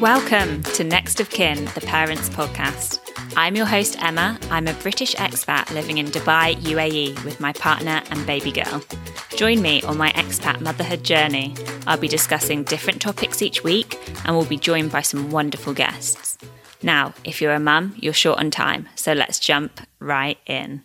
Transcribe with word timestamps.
Welcome 0.00 0.62
to 0.62 0.84
Next 0.84 1.18
of 1.18 1.28
Kin, 1.28 1.64
the 1.74 1.80
Parents 1.80 2.28
Podcast. 2.28 3.00
I'm 3.36 3.56
your 3.56 3.66
host, 3.66 4.00
Emma. 4.00 4.38
I'm 4.48 4.68
a 4.68 4.72
British 4.74 5.16
expat 5.16 5.74
living 5.74 5.98
in 5.98 6.06
Dubai, 6.06 6.54
UAE, 6.54 7.24
with 7.24 7.40
my 7.40 7.52
partner 7.52 8.00
and 8.12 8.24
baby 8.24 8.52
girl. 8.52 8.80
Join 9.30 9.60
me 9.60 9.82
on 9.82 9.96
my 9.96 10.10
expat 10.10 10.60
motherhood 10.60 11.02
journey. 11.02 11.56
I'll 11.88 11.98
be 11.98 12.06
discussing 12.06 12.62
different 12.62 13.02
topics 13.02 13.42
each 13.42 13.64
week 13.64 13.98
and 14.24 14.36
we'll 14.36 14.46
be 14.46 14.56
joined 14.56 14.92
by 14.92 15.02
some 15.02 15.32
wonderful 15.32 15.74
guests. 15.74 16.38
Now, 16.80 17.12
if 17.24 17.42
you're 17.42 17.52
a 17.52 17.58
mum, 17.58 17.96
you're 17.96 18.12
short 18.12 18.38
on 18.38 18.52
time, 18.52 18.88
so 18.94 19.14
let's 19.14 19.40
jump 19.40 19.80
right 19.98 20.38
in. 20.46 20.80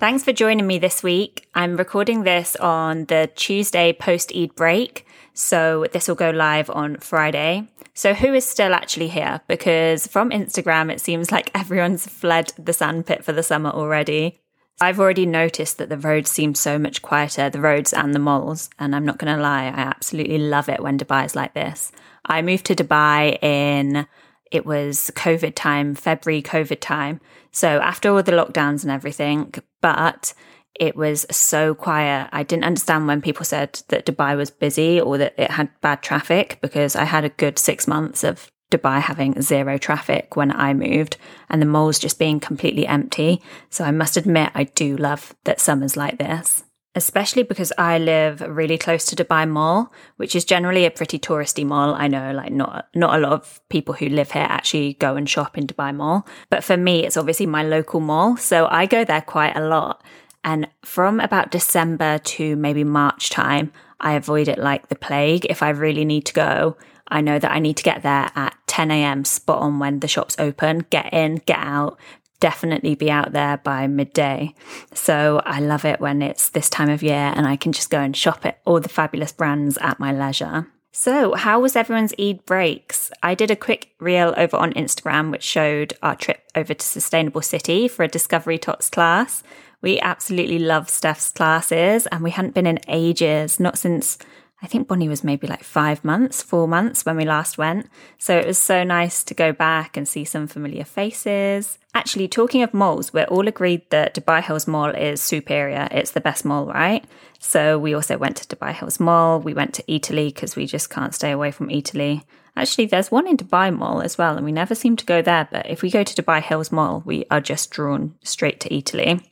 Thanks 0.00 0.24
for 0.24 0.32
joining 0.32 0.66
me 0.66 0.78
this 0.78 1.02
week. 1.02 1.43
I'm 1.56 1.76
recording 1.76 2.24
this 2.24 2.56
on 2.56 3.04
the 3.04 3.30
Tuesday 3.36 3.92
post 3.92 4.32
Eid 4.34 4.56
break, 4.56 5.06
so 5.34 5.86
this 5.92 6.08
will 6.08 6.16
go 6.16 6.30
live 6.30 6.68
on 6.68 6.96
Friday. 6.96 7.68
So, 7.94 8.12
who 8.12 8.34
is 8.34 8.44
still 8.44 8.74
actually 8.74 9.06
here? 9.06 9.40
Because 9.46 10.08
from 10.08 10.30
Instagram, 10.30 10.90
it 10.90 11.00
seems 11.00 11.30
like 11.30 11.52
everyone's 11.54 12.08
fled 12.08 12.52
the 12.58 12.72
sandpit 12.72 13.24
for 13.24 13.32
the 13.32 13.44
summer 13.44 13.70
already. 13.70 14.40
I've 14.80 14.98
already 14.98 15.26
noticed 15.26 15.78
that 15.78 15.90
the 15.90 15.96
roads 15.96 16.28
seem 16.28 16.56
so 16.56 16.76
much 16.76 17.02
quieter, 17.02 17.48
the 17.48 17.60
roads 17.60 17.92
and 17.92 18.12
the 18.12 18.18
malls. 18.18 18.68
And 18.80 18.96
I'm 18.96 19.04
not 19.04 19.18
going 19.18 19.32
to 19.34 19.40
lie, 19.40 19.66
I 19.66 19.82
absolutely 19.82 20.38
love 20.38 20.68
it 20.68 20.82
when 20.82 20.98
Dubai 20.98 21.24
is 21.24 21.36
like 21.36 21.54
this. 21.54 21.92
I 22.26 22.42
moved 22.42 22.66
to 22.66 22.74
Dubai 22.74 23.40
in, 23.40 24.08
it 24.50 24.66
was 24.66 25.12
COVID 25.14 25.54
time, 25.54 25.94
February 25.94 26.42
COVID 26.42 26.80
time. 26.80 27.20
So 27.52 27.68
after 27.68 28.10
all 28.10 28.24
the 28.24 28.32
lockdowns 28.32 28.82
and 28.82 28.90
everything, 28.90 29.54
but 29.80 30.34
it 30.78 30.96
was 30.96 31.26
so 31.30 31.74
quiet. 31.74 32.28
I 32.32 32.42
didn't 32.42 32.64
understand 32.64 33.06
when 33.06 33.22
people 33.22 33.44
said 33.44 33.82
that 33.88 34.06
Dubai 34.06 34.36
was 34.36 34.50
busy 34.50 35.00
or 35.00 35.18
that 35.18 35.34
it 35.38 35.50
had 35.50 35.68
bad 35.80 36.02
traffic 36.02 36.58
because 36.60 36.96
I 36.96 37.04
had 37.04 37.24
a 37.24 37.28
good 37.28 37.58
six 37.58 37.86
months 37.86 38.24
of 38.24 38.50
Dubai 38.70 39.00
having 39.00 39.40
zero 39.40 39.78
traffic 39.78 40.36
when 40.36 40.50
I 40.50 40.74
moved 40.74 41.16
and 41.48 41.62
the 41.62 41.66
malls 41.66 41.98
just 41.98 42.18
being 42.18 42.40
completely 42.40 42.86
empty. 42.86 43.40
So 43.70 43.84
I 43.84 43.90
must 43.90 44.16
admit, 44.16 44.50
I 44.54 44.64
do 44.64 44.96
love 44.96 45.34
that 45.44 45.60
summer's 45.60 45.96
like 45.96 46.18
this 46.18 46.64
especially 46.94 47.42
because 47.42 47.72
I 47.76 47.98
live 47.98 48.40
really 48.40 48.78
close 48.78 49.04
to 49.06 49.16
Dubai 49.16 49.48
Mall, 49.48 49.92
which 50.16 50.36
is 50.36 50.44
generally 50.44 50.84
a 50.84 50.90
pretty 50.90 51.18
touristy 51.18 51.66
mall. 51.66 51.94
I 51.94 52.08
know 52.08 52.32
like 52.32 52.52
not 52.52 52.88
not 52.94 53.16
a 53.16 53.18
lot 53.18 53.32
of 53.32 53.60
people 53.68 53.94
who 53.94 54.08
live 54.08 54.30
here 54.30 54.46
actually 54.48 54.94
go 54.94 55.16
and 55.16 55.28
shop 55.28 55.58
in 55.58 55.66
Dubai 55.66 55.94
Mall, 55.94 56.26
but 56.50 56.62
for 56.62 56.76
me 56.76 57.04
it's 57.04 57.16
obviously 57.16 57.46
my 57.46 57.62
local 57.62 58.00
mall, 58.00 58.36
so 58.36 58.66
I 58.70 58.86
go 58.86 59.04
there 59.04 59.22
quite 59.22 59.56
a 59.56 59.66
lot. 59.66 60.02
And 60.44 60.68
from 60.84 61.20
about 61.20 61.50
December 61.50 62.18
to 62.18 62.54
maybe 62.54 62.84
March 62.84 63.30
time, 63.30 63.72
I 63.98 64.12
avoid 64.12 64.46
it 64.46 64.58
like 64.58 64.88
the 64.88 64.94
plague. 64.94 65.46
If 65.48 65.62
I 65.62 65.70
really 65.70 66.04
need 66.04 66.26
to 66.26 66.34
go, 66.34 66.76
I 67.08 67.22
know 67.22 67.38
that 67.38 67.50
I 67.50 67.58
need 67.58 67.78
to 67.78 67.82
get 67.82 68.02
there 68.02 68.30
at 68.34 68.56
10 68.66 68.90
a.m. 68.90 69.24
spot 69.24 69.60
on 69.60 69.78
when 69.78 70.00
the 70.00 70.08
shops 70.08 70.36
open, 70.38 70.86
get 70.90 71.12
in, 71.12 71.36
get 71.46 71.58
out, 71.58 71.98
definitely 72.40 72.94
be 72.94 73.10
out 73.10 73.32
there 73.32 73.56
by 73.58 73.86
midday. 73.86 74.54
So 74.92 75.40
I 75.46 75.60
love 75.60 75.84
it 75.84 76.00
when 76.00 76.20
it's 76.20 76.50
this 76.50 76.68
time 76.68 76.90
of 76.90 77.02
year 77.02 77.32
and 77.34 77.46
I 77.46 77.56
can 77.56 77.72
just 77.72 77.90
go 77.90 78.00
and 78.00 78.16
shop 78.16 78.44
at 78.44 78.60
all 78.66 78.80
the 78.80 78.88
fabulous 78.88 79.32
brands 79.32 79.78
at 79.78 79.98
my 79.98 80.12
leisure. 80.12 80.66
So, 80.96 81.34
how 81.34 81.58
was 81.58 81.74
everyone's 81.74 82.14
Eid 82.20 82.46
breaks? 82.46 83.10
I 83.20 83.34
did 83.34 83.50
a 83.50 83.56
quick 83.56 83.94
reel 83.98 84.32
over 84.36 84.56
on 84.56 84.72
Instagram 84.74 85.32
which 85.32 85.42
showed 85.42 85.94
our 86.04 86.14
trip 86.14 86.44
over 86.54 86.72
to 86.72 86.86
Sustainable 86.86 87.42
City 87.42 87.88
for 87.88 88.04
a 88.04 88.08
Discovery 88.08 88.58
Tots 88.58 88.90
class. 88.90 89.42
We 89.84 90.00
absolutely 90.00 90.60
love 90.60 90.88
Steph's 90.88 91.30
classes 91.30 92.06
and 92.06 92.24
we 92.24 92.30
hadn't 92.30 92.54
been 92.54 92.66
in 92.66 92.80
ages, 92.88 93.60
not 93.60 93.76
since 93.76 94.16
I 94.62 94.66
think 94.66 94.88
Bonnie 94.88 95.10
was 95.10 95.22
maybe 95.22 95.46
like 95.46 95.62
five 95.62 96.02
months, 96.02 96.42
four 96.42 96.66
months 96.66 97.04
when 97.04 97.18
we 97.18 97.26
last 97.26 97.58
went. 97.58 97.90
So 98.16 98.38
it 98.38 98.46
was 98.46 98.56
so 98.56 98.82
nice 98.82 99.22
to 99.24 99.34
go 99.34 99.52
back 99.52 99.98
and 99.98 100.08
see 100.08 100.24
some 100.24 100.46
familiar 100.46 100.84
faces. 100.84 101.76
Actually, 101.92 102.28
talking 102.28 102.62
of 102.62 102.72
malls, 102.72 103.12
we're 103.12 103.26
all 103.26 103.46
agreed 103.46 103.82
that 103.90 104.14
Dubai 104.14 104.42
Hills 104.42 104.66
Mall 104.66 104.88
is 104.88 105.20
superior. 105.20 105.86
It's 105.90 106.12
the 106.12 106.22
best 106.22 106.46
mall, 106.46 106.64
right? 106.68 107.04
So 107.38 107.78
we 107.78 107.92
also 107.92 108.16
went 108.16 108.38
to 108.38 108.56
Dubai 108.56 108.72
Hills 108.72 108.98
Mall. 108.98 109.38
We 109.38 109.52
went 109.52 109.74
to 109.74 109.82
Eataly 109.82 110.28
because 110.28 110.56
we 110.56 110.64
just 110.64 110.88
can't 110.88 111.14
stay 111.14 111.30
away 111.30 111.50
from 111.50 111.68
Eataly. 111.68 112.22
Actually, 112.56 112.86
there's 112.86 113.10
one 113.10 113.26
in 113.26 113.36
Dubai 113.36 113.76
Mall 113.76 114.00
as 114.00 114.16
well, 114.16 114.36
and 114.36 114.46
we 114.46 114.52
never 114.52 114.74
seem 114.74 114.96
to 114.96 115.04
go 115.04 115.20
there. 115.20 115.46
But 115.52 115.68
if 115.68 115.82
we 115.82 115.90
go 115.90 116.04
to 116.04 116.22
Dubai 116.22 116.40
Hills 116.40 116.72
Mall, 116.72 117.02
we 117.04 117.26
are 117.30 117.42
just 117.42 117.70
drawn 117.70 118.14
straight 118.22 118.60
to 118.60 118.70
Eataly. 118.70 119.22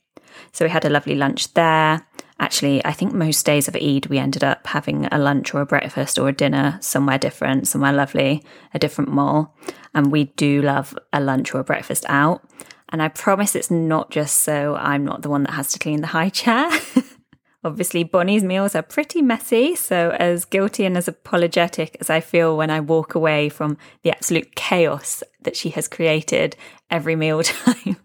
So 0.52 0.64
we 0.64 0.70
had 0.70 0.84
a 0.84 0.90
lovely 0.90 1.14
lunch 1.14 1.54
there. 1.54 2.06
Actually, 2.40 2.84
I 2.84 2.92
think 2.92 3.12
most 3.12 3.46
days 3.46 3.68
of 3.68 3.76
Eid 3.76 4.06
we 4.06 4.18
ended 4.18 4.42
up 4.42 4.66
having 4.66 5.06
a 5.06 5.18
lunch 5.18 5.54
or 5.54 5.60
a 5.60 5.66
breakfast 5.66 6.18
or 6.18 6.28
a 6.28 6.32
dinner 6.32 6.78
somewhere 6.80 7.18
different, 7.18 7.68
somewhere 7.68 7.92
lovely, 7.92 8.44
a 8.74 8.78
different 8.78 9.10
mall. 9.10 9.54
And 9.94 10.10
we 10.10 10.24
do 10.24 10.60
love 10.62 10.98
a 11.12 11.20
lunch 11.20 11.54
or 11.54 11.60
a 11.60 11.64
breakfast 11.64 12.04
out. 12.08 12.42
And 12.88 13.02
I 13.02 13.08
promise 13.08 13.54
it's 13.54 13.70
not 13.70 14.10
just 14.10 14.40
so 14.40 14.76
I'm 14.76 15.04
not 15.04 15.22
the 15.22 15.30
one 15.30 15.44
that 15.44 15.52
has 15.52 15.72
to 15.72 15.78
clean 15.78 16.00
the 16.00 16.08
high 16.08 16.28
chair. 16.28 16.70
Obviously, 17.64 18.02
Bonnie's 18.02 18.42
meals 18.42 18.74
are 18.74 18.82
pretty 18.82 19.22
messy, 19.22 19.76
so 19.76 20.10
as 20.18 20.44
guilty 20.44 20.84
and 20.84 20.96
as 20.96 21.06
apologetic 21.06 21.96
as 22.00 22.10
I 22.10 22.18
feel 22.18 22.56
when 22.56 22.70
I 22.70 22.80
walk 22.80 23.14
away 23.14 23.48
from 23.48 23.78
the 24.02 24.10
absolute 24.10 24.56
chaos 24.56 25.22
that 25.42 25.54
she 25.54 25.70
has 25.70 25.86
created 25.86 26.56
every 26.90 27.14
meal 27.14 27.42
time, 27.44 27.96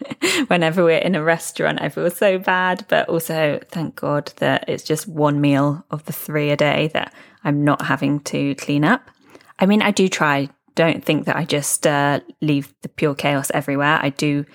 whenever 0.48 0.84
we're 0.84 1.00
in 1.00 1.16
a 1.16 1.24
restaurant, 1.24 1.82
I 1.82 1.90
feel 1.90 2.12
so 2.12 2.38
bad. 2.38 2.86
But 2.88 3.10
also, 3.10 3.60
thank 3.70 3.96
God 3.96 4.32
that 4.38 4.66
it's 4.68 4.84
just 4.84 5.08
one 5.08 5.42
meal 5.42 5.84
of 5.90 6.06
the 6.06 6.14
three 6.14 6.52
a 6.52 6.58
day 6.58 6.92
that 6.94 7.12
I'm 7.44 7.64
not 7.64 7.84
having 7.84 8.20
to 8.22 8.54
clean 8.56 8.84
up. 8.84 9.10
I 9.58 9.66
mean, 9.66 9.82
I 9.82 9.90
do 9.90 10.08
try. 10.08 10.50
Don't 10.76 11.04
think 11.04 11.26
that 11.26 11.36
I 11.36 11.46
just 11.46 11.88
uh, 11.88 12.20
leave 12.42 12.76
the 12.84 12.90
pure 12.90 13.16
chaos 13.16 13.50
everywhere. 13.56 13.98
I 14.00 14.10
do 14.10 14.46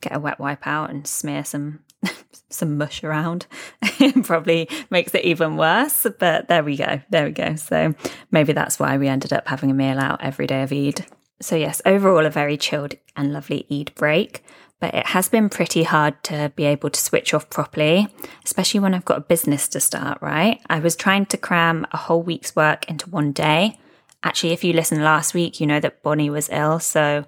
get 0.00 0.14
a 0.14 0.20
wet 0.20 0.38
wipe 0.38 0.68
out 0.68 0.90
and 0.90 1.04
smear 1.04 1.44
some 1.44 1.80
some 2.48 2.78
mush 2.78 3.02
around. 3.04 3.46
probably 4.24 4.68
makes 4.90 5.14
it 5.14 5.24
even 5.24 5.56
worse, 5.56 6.06
but 6.18 6.48
there 6.48 6.64
we 6.64 6.76
go. 6.76 7.00
There 7.10 7.26
we 7.26 7.32
go. 7.32 7.56
So 7.56 7.94
maybe 8.30 8.52
that's 8.52 8.78
why 8.78 8.98
we 8.98 9.08
ended 9.08 9.32
up 9.32 9.48
having 9.48 9.70
a 9.70 9.74
meal 9.74 9.98
out 9.98 10.22
every 10.22 10.46
day 10.46 10.62
of 10.62 10.72
Eid. 10.72 11.06
So, 11.40 11.56
yes, 11.56 11.82
overall, 11.84 12.24
a 12.24 12.30
very 12.30 12.56
chilled 12.56 12.94
and 13.16 13.32
lovely 13.32 13.66
Eid 13.70 13.92
break, 13.96 14.44
but 14.78 14.94
it 14.94 15.06
has 15.06 15.28
been 15.28 15.48
pretty 15.48 15.82
hard 15.82 16.22
to 16.24 16.52
be 16.54 16.64
able 16.64 16.90
to 16.90 17.00
switch 17.00 17.34
off 17.34 17.50
properly, 17.50 18.08
especially 18.44 18.80
when 18.80 18.94
I've 18.94 19.04
got 19.04 19.18
a 19.18 19.22
business 19.22 19.66
to 19.68 19.80
start, 19.80 20.18
right? 20.22 20.60
I 20.68 20.78
was 20.78 20.94
trying 20.94 21.26
to 21.26 21.36
cram 21.36 21.84
a 21.90 21.96
whole 21.96 22.22
week's 22.22 22.54
work 22.54 22.88
into 22.88 23.10
one 23.10 23.32
day. 23.32 23.78
Actually, 24.22 24.52
if 24.52 24.62
you 24.62 24.72
listened 24.72 25.02
last 25.02 25.34
week, 25.34 25.60
you 25.60 25.66
know 25.66 25.80
that 25.80 26.02
Bonnie 26.04 26.30
was 26.30 26.48
ill. 26.50 26.78
So, 26.78 27.24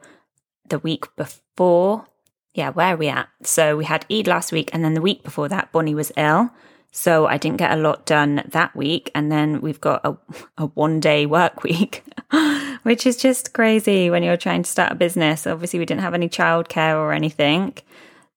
the 0.68 0.78
week 0.78 1.04
before 1.16 2.06
yeah, 2.54 2.70
where 2.70 2.94
are 2.94 2.96
we 2.96 3.08
at? 3.08 3.28
So 3.42 3.76
we 3.76 3.84
had 3.84 4.06
Eid 4.10 4.28
last 4.28 4.52
week, 4.52 4.70
and 4.72 4.84
then 4.84 4.94
the 4.94 5.02
week 5.02 5.22
before 5.22 5.48
that, 5.48 5.72
Bonnie 5.72 5.94
was 5.94 6.12
ill. 6.16 6.50
So 6.96 7.26
I 7.26 7.38
didn't 7.38 7.56
get 7.56 7.72
a 7.72 7.82
lot 7.82 8.06
done 8.06 8.44
that 8.46 8.76
week. 8.76 9.10
And 9.16 9.30
then 9.30 9.60
we've 9.60 9.80
got 9.80 10.04
a, 10.04 10.16
a 10.58 10.66
one 10.66 11.00
day 11.00 11.26
work 11.26 11.62
week, 11.64 12.04
which 12.84 13.04
is 13.04 13.16
just 13.16 13.52
crazy 13.52 14.08
when 14.08 14.22
you're 14.22 14.36
trying 14.36 14.62
to 14.62 14.70
start 14.70 14.92
a 14.92 14.94
business. 14.94 15.46
Obviously, 15.46 15.80
we 15.80 15.86
didn't 15.86 16.02
have 16.02 16.14
any 16.14 16.28
childcare 16.28 16.94
or 16.94 17.12
anything. 17.12 17.74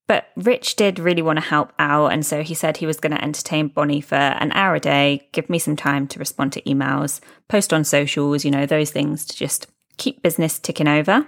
But 0.08 0.30
Rich 0.36 0.78
did 0.78 1.00
really 1.00 1.22
want 1.22 1.38
to 1.38 1.46
help 1.46 1.74
out. 1.78 2.14
And 2.14 2.26
so 2.26 2.42
he 2.42 2.54
said 2.56 2.78
he 2.78 2.86
was 2.88 3.00
going 3.00 3.12
to 3.12 3.24
entertain 3.24 3.68
Bonnie 3.68 4.02
for 4.02 4.16
an 4.16 4.52
hour 4.54 4.76
a 4.76 4.80
day, 4.80 5.28
give 5.34 5.50
me 5.50 5.60
some 5.60 5.76
time 5.76 6.08
to 6.08 6.20
respond 6.20 6.54
to 6.54 6.62
emails, 6.62 7.20
post 7.50 7.74
on 7.74 7.84
socials, 7.84 8.46
you 8.46 8.50
know, 8.50 8.66
those 8.66 8.90
things 8.90 9.26
to 9.26 9.36
just 9.36 9.68
keep 9.98 10.24
business 10.24 10.58
ticking 10.58 10.88
over. 10.88 11.28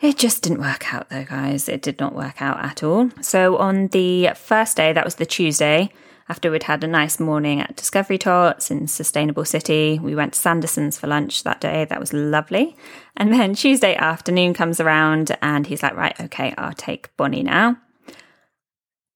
It 0.00 0.16
just 0.16 0.42
didn't 0.42 0.60
work 0.60 0.94
out 0.94 1.10
though, 1.10 1.24
guys. 1.24 1.68
It 1.68 1.82
did 1.82 2.00
not 2.00 2.14
work 2.14 2.40
out 2.40 2.64
at 2.64 2.82
all. 2.82 3.10
So 3.20 3.56
on 3.58 3.88
the 3.88 4.30
first 4.34 4.76
day, 4.76 4.92
that 4.92 5.04
was 5.04 5.16
the 5.16 5.26
Tuesday, 5.26 5.92
after 6.30 6.48
we'd 6.48 6.62
had 6.62 6.84
a 6.84 6.86
nice 6.86 7.18
morning 7.18 7.60
at 7.60 7.74
Discovery 7.74 8.16
Tots 8.16 8.70
in 8.70 8.86
Sustainable 8.86 9.44
City, 9.44 9.98
we 10.00 10.14
went 10.14 10.34
to 10.34 10.38
Sanderson's 10.38 10.96
for 10.96 11.08
lunch 11.08 11.42
that 11.42 11.60
day. 11.60 11.86
That 11.86 11.98
was 11.98 12.12
lovely. 12.12 12.76
And 13.16 13.32
then 13.32 13.54
Tuesday 13.54 13.96
afternoon 13.96 14.54
comes 14.54 14.78
around 14.78 15.36
and 15.42 15.66
he's 15.66 15.82
like, 15.82 15.96
right, 15.96 16.18
okay, 16.20 16.54
I'll 16.56 16.72
take 16.72 17.14
Bonnie 17.16 17.42
now. 17.42 17.78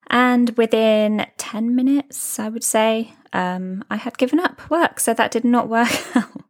And 0.08 0.50
within 0.56 1.24
10 1.38 1.76
minutes, 1.76 2.40
I 2.40 2.48
would 2.48 2.64
say, 2.64 3.12
um, 3.32 3.84
I 3.88 3.94
had 3.94 4.18
given 4.18 4.40
up 4.40 4.68
work. 4.68 4.98
So 4.98 5.14
that 5.14 5.30
did 5.30 5.44
not 5.44 5.68
work 5.68 5.92
out. 6.16 6.42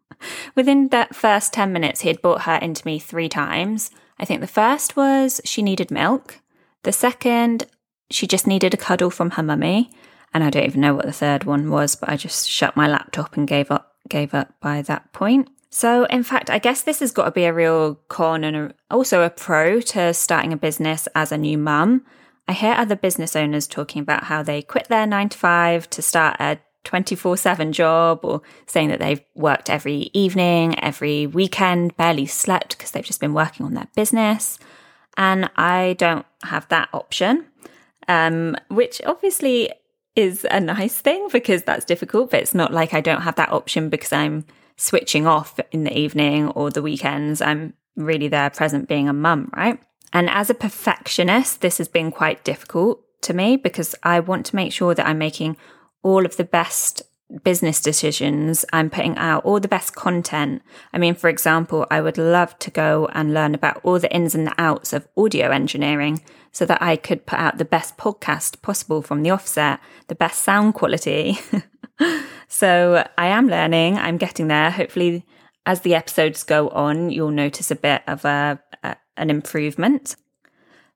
within 0.54 0.88
that 0.88 1.14
first 1.14 1.52
10 1.52 1.74
minutes, 1.74 2.00
he 2.00 2.08
had 2.08 2.22
brought 2.22 2.42
her 2.42 2.56
into 2.56 2.86
me 2.86 2.98
three 2.98 3.28
times. 3.28 3.90
I 4.18 4.24
think 4.24 4.40
the 4.40 4.46
first 4.46 4.96
was 4.96 5.40
she 5.44 5.62
needed 5.62 5.90
milk. 5.90 6.40
The 6.82 6.92
second, 6.92 7.66
she 8.10 8.26
just 8.26 8.46
needed 8.46 8.74
a 8.74 8.78
cuddle 8.78 9.10
from 9.10 9.32
her 9.32 9.42
mummy. 9.42 9.90
And 10.32 10.42
I 10.42 10.50
don't 10.50 10.64
even 10.64 10.80
know 10.80 10.94
what 10.94 11.06
the 11.06 11.12
third 11.12 11.44
one 11.44 11.70
was, 11.70 11.94
but 11.94 12.08
I 12.08 12.16
just 12.16 12.48
shut 12.48 12.76
my 12.76 12.88
laptop 12.88 13.36
and 13.36 13.46
gave 13.46 13.70
up 13.70 13.92
gave 14.08 14.34
up 14.34 14.54
by 14.60 14.82
that 14.82 15.12
point. 15.12 15.48
So, 15.70 16.04
in 16.04 16.22
fact, 16.22 16.50
I 16.50 16.58
guess 16.58 16.82
this 16.82 17.00
has 17.00 17.10
got 17.10 17.24
to 17.24 17.30
be 17.30 17.44
a 17.44 17.52
real 17.52 17.96
con 18.08 18.44
and 18.44 18.56
a, 18.56 18.74
also 18.90 19.22
a 19.22 19.30
pro 19.30 19.80
to 19.80 20.14
starting 20.14 20.52
a 20.52 20.56
business 20.56 21.08
as 21.14 21.32
a 21.32 21.38
new 21.38 21.58
mum. 21.58 22.04
I 22.46 22.52
hear 22.52 22.74
other 22.74 22.94
business 22.94 23.34
owners 23.34 23.66
talking 23.66 24.02
about 24.02 24.24
how 24.24 24.42
they 24.42 24.62
quit 24.62 24.88
their 24.88 25.06
nine 25.06 25.30
to 25.30 25.38
five 25.38 25.88
to 25.90 26.02
start 26.02 26.36
a 26.38 26.58
24 26.84 27.36
7 27.36 27.72
job 27.72 28.20
or 28.22 28.42
saying 28.66 28.88
that 28.88 29.00
they've 29.00 29.22
worked 29.34 29.70
every 29.70 30.10
evening, 30.12 30.78
every 30.78 31.26
weekend, 31.26 31.96
barely 31.96 32.26
slept 32.26 32.76
because 32.76 32.90
they've 32.90 33.04
just 33.04 33.20
been 33.20 33.34
working 33.34 33.66
on 33.66 33.74
their 33.74 33.88
business. 33.96 34.58
And 35.16 35.50
I 35.56 35.94
don't 35.98 36.26
have 36.42 36.68
that 36.68 36.88
option, 36.92 37.46
um, 38.08 38.56
which 38.68 39.00
obviously 39.06 39.70
is 40.16 40.46
a 40.50 40.60
nice 40.60 41.00
thing 41.00 41.28
because 41.32 41.62
that's 41.62 41.84
difficult, 41.84 42.30
but 42.30 42.40
it's 42.40 42.54
not 42.54 42.72
like 42.72 42.94
I 42.94 43.00
don't 43.00 43.22
have 43.22 43.36
that 43.36 43.52
option 43.52 43.88
because 43.88 44.12
I'm 44.12 44.44
switching 44.76 45.26
off 45.26 45.58
in 45.72 45.84
the 45.84 45.96
evening 45.96 46.48
or 46.48 46.70
the 46.70 46.82
weekends. 46.82 47.40
I'm 47.40 47.74
really 47.96 48.28
there 48.28 48.50
present 48.50 48.88
being 48.88 49.08
a 49.08 49.12
mum, 49.12 49.50
right? 49.56 49.80
And 50.12 50.30
as 50.30 50.50
a 50.50 50.54
perfectionist, 50.54 51.60
this 51.60 51.78
has 51.78 51.88
been 51.88 52.12
quite 52.12 52.44
difficult 52.44 53.00
to 53.22 53.34
me 53.34 53.56
because 53.56 53.94
I 54.02 54.20
want 54.20 54.46
to 54.46 54.56
make 54.56 54.72
sure 54.72 54.94
that 54.94 55.06
I'm 55.06 55.18
making 55.18 55.56
all 56.04 56.24
of 56.24 56.36
the 56.36 56.44
best 56.44 57.02
business 57.42 57.80
decisions. 57.80 58.64
I'm 58.72 58.90
putting 58.90 59.16
out 59.16 59.44
all 59.44 59.58
the 59.58 59.68
best 59.68 59.94
content. 59.96 60.62
I 60.92 60.98
mean, 60.98 61.14
for 61.14 61.28
example, 61.28 61.86
I 61.90 62.00
would 62.00 62.18
love 62.18 62.56
to 62.60 62.70
go 62.70 63.08
and 63.12 63.34
learn 63.34 63.54
about 63.54 63.80
all 63.82 63.98
the 63.98 64.14
ins 64.14 64.34
and 64.34 64.46
the 64.46 64.54
outs 64.58 64.92
of 64.92 65.08
audio 65.16 65.50
engineering 65.50 66.22
so 66.52 66.64
that 66.66 66.82
I 66.82 66.96
could 66.96 67.26
put 67.26 67.38
out 67.38 67.58
the 67.58 67.64
best 67.64 67.96
podcast 67.96 68.62
possible 68.62 69.02
from 69.02 69.22
the 69.22 69.30
offset, 69.30 69.80
the 70.06 70.14
best 70.14 70.42
sound 70.42 70.74
quality. 70.74 71.38
so 72.48 73.08
I 73.18 73.26
am 73.26 73.48
learning, 73.48 73.98
I'm 73.98 74.18
getting 74.18 74.48
there. 74.48 74.70
Hopefully, 74.70 75.24
as 75.66 75.80
the 75.80 75.94
episodes 75.94 76.42
go 76.42 76.68
on, 76.68 77.10
you'll 77.10 77.30
notice 77.30 77.70
a 77.70 77.76
bit 77.76 78.02
of 78.06 78.24
a, 78.24 78.60
a 78.82 78.96
an 79.16 79.30
improvement. 79.30 80.16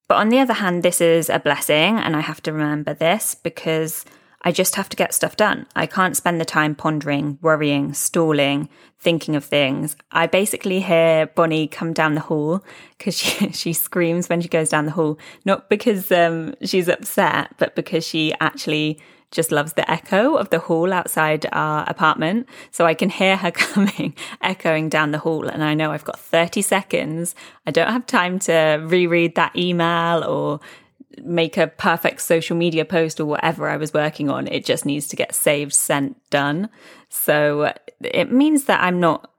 But 0.08 0.16
on 0.16 0.28
the 0.28 0.38
other 0.38 0.54
hand, 0.54 0.82
this 0.82 1.00
is 1.00 1.28
a 1.28 1.38
blessing, 1.38 1.98
and 1.98 2.16
I 2.16 2.20
have 2.20 2.42
to 2.42 2.52
remember 2.52 2.94
this 2.94 3.34
because 3.34 4.04
I 4.42 4.52
just 4.52 4.76
have 4.76 4.88
to 4.90 4.96
get 4.96 5.14
stuff 5.14 5.36
done. 5.36 5.66
I 5.74 5.86
can't 5.86 6.16
spend 6.16 6.40
the 6.40 6.44
time 6.44 6.74
pondering, 6.74 7.38
worrying, 7.42 7.92
stalling, 7.92 8.68
thinking 8.98 9.34
of 9.34 9.44
things. 9.44 9.96
I 10.12 10.26
basically 10.26 10.80
hear 10.80 11.26
Bonnie 11.26 11.66
come 11.66 11.92
down 11.92 12.14
the 12.14 12.20
hall 12.20 12.64
because 12.96 13.18
she, 13.18 13.50
she 13.52 13.72
screams 13.72 14.28
when 14.28 14.40
she 14.40 14.48
goes 14.48 14.70
down 14.70 14.86
the 14.86 14.92
hall, 14.92 15.18
not 15.44 15.68
because 15.68 16.10
um, 16.12 16.54
she's 16.62 16.88
upset, 16.88 17.54
but 17.58 17.74
because 17.74 18.06
she 18.06 18.32
actually 18.40 18.98
just 19.30 19.52
loves 19.52 19.74
the 19.74 19.88
echo 19.90 20.36
of 20.36 20.48
the 20.50 20.58
hall 20.58 20.92
outside 20.92 21.46
our 21.52 21.84
apartment. 21.88 22.48
So 22.70 22.86
I 22.86 22.94
can 22.94 23.10
hear 23.10 23.36
her 23.36 23.50
coming, 23.52 24.14
echoing 24.40 24.88
down 24.88 25.10
the 25.10 25.18
hall. 25.18 25.48
And 25.48 25.62
I 25.62 25.74
know 25.74 25.90
I've 25.90 26.04
got 26.04 26.18
30 26.18 26.62
seconds. 26.62 27.34
I 27.66 27.70
don't 27.70 27.92
have 27.92 28.06
time 28.06 28.38
to 28.40 28.82
reread 28.86 29.34
that 29.34 29.54
email 29.56 30.24
or 30.24 30.60
make 31.22 31.56
a 31.56 31.66
perfect 31.66 32.20
social 32.20 32.56
media 32.56 32.84
post 32.84 33.20
or 33.20 33.26
whatever 33.26 33.68
I 33.68 33.76
was 33.76 33.92
working 33.92 34.28
on. 34.30 34.46
It 34.46 34.64
just 34.64 34.86
needs 34.86 35.08
to 35.08 35.16
get 35.16 35.34
saved, 35.34 35.74
sent, 35.74 36.16
done. 36.30 36.68
So 37.08 37.72
it 38.00 38.30
means 38.30 38.64
that 38.64 38.82
I'm 38.82 39.00
not 39.00 39.30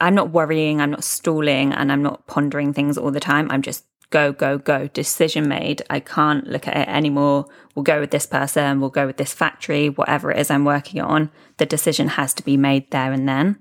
I'm 0.00 0.14
not 0.14 0.30
worrying, 0.30 0.80
I'm 0.80 0.92
not 0.92 1.02
stalling, 1.02 1.72
and 1.72 1.90
I'm 1.90 2.02
not 2.02 2.26
pondering 2.28 2.72
things 2.72 2.96
all 2.96 3.10
the 3.10 3.18
time. 3.18 3.50
I'm 3.50 3.62
just 3.62 3.84
go, 4.10 4.32
go, 4.32 4.56
go, 4.56 4.86
decision 4.88 5.48
made. 5.48 5.82
I 5.90 6.00
can't 6.00 6.46
look 6.46 6.66
at 6.68 6.76
it 6.76 6.88
anymore. 6.88 7.46
We'll 7.74 7.82
go 7.82 8.00
with 8.00 8.10
this 8.10 8.26
person, 8.26 8.80
we'll 8.80 8.90
go 8.90 9.06
with 9.06 9.16
this 9.16 9.34
factory, 9.34 9.88
whatever 9.88 10.30
it 10.30 10.38
is 10.38 10.50
I'm 10.50 10.64
working 10.64 11.00
on. 11.00 11.30
The 11.58 11.66
decision 11.66 12.08
has 12.08 12.32
to 12.34 12.44
be 12.44 12.56
made 12.56 12.90
there 12.90 13.12
and 13.12 13.28
then. 13.28 13.58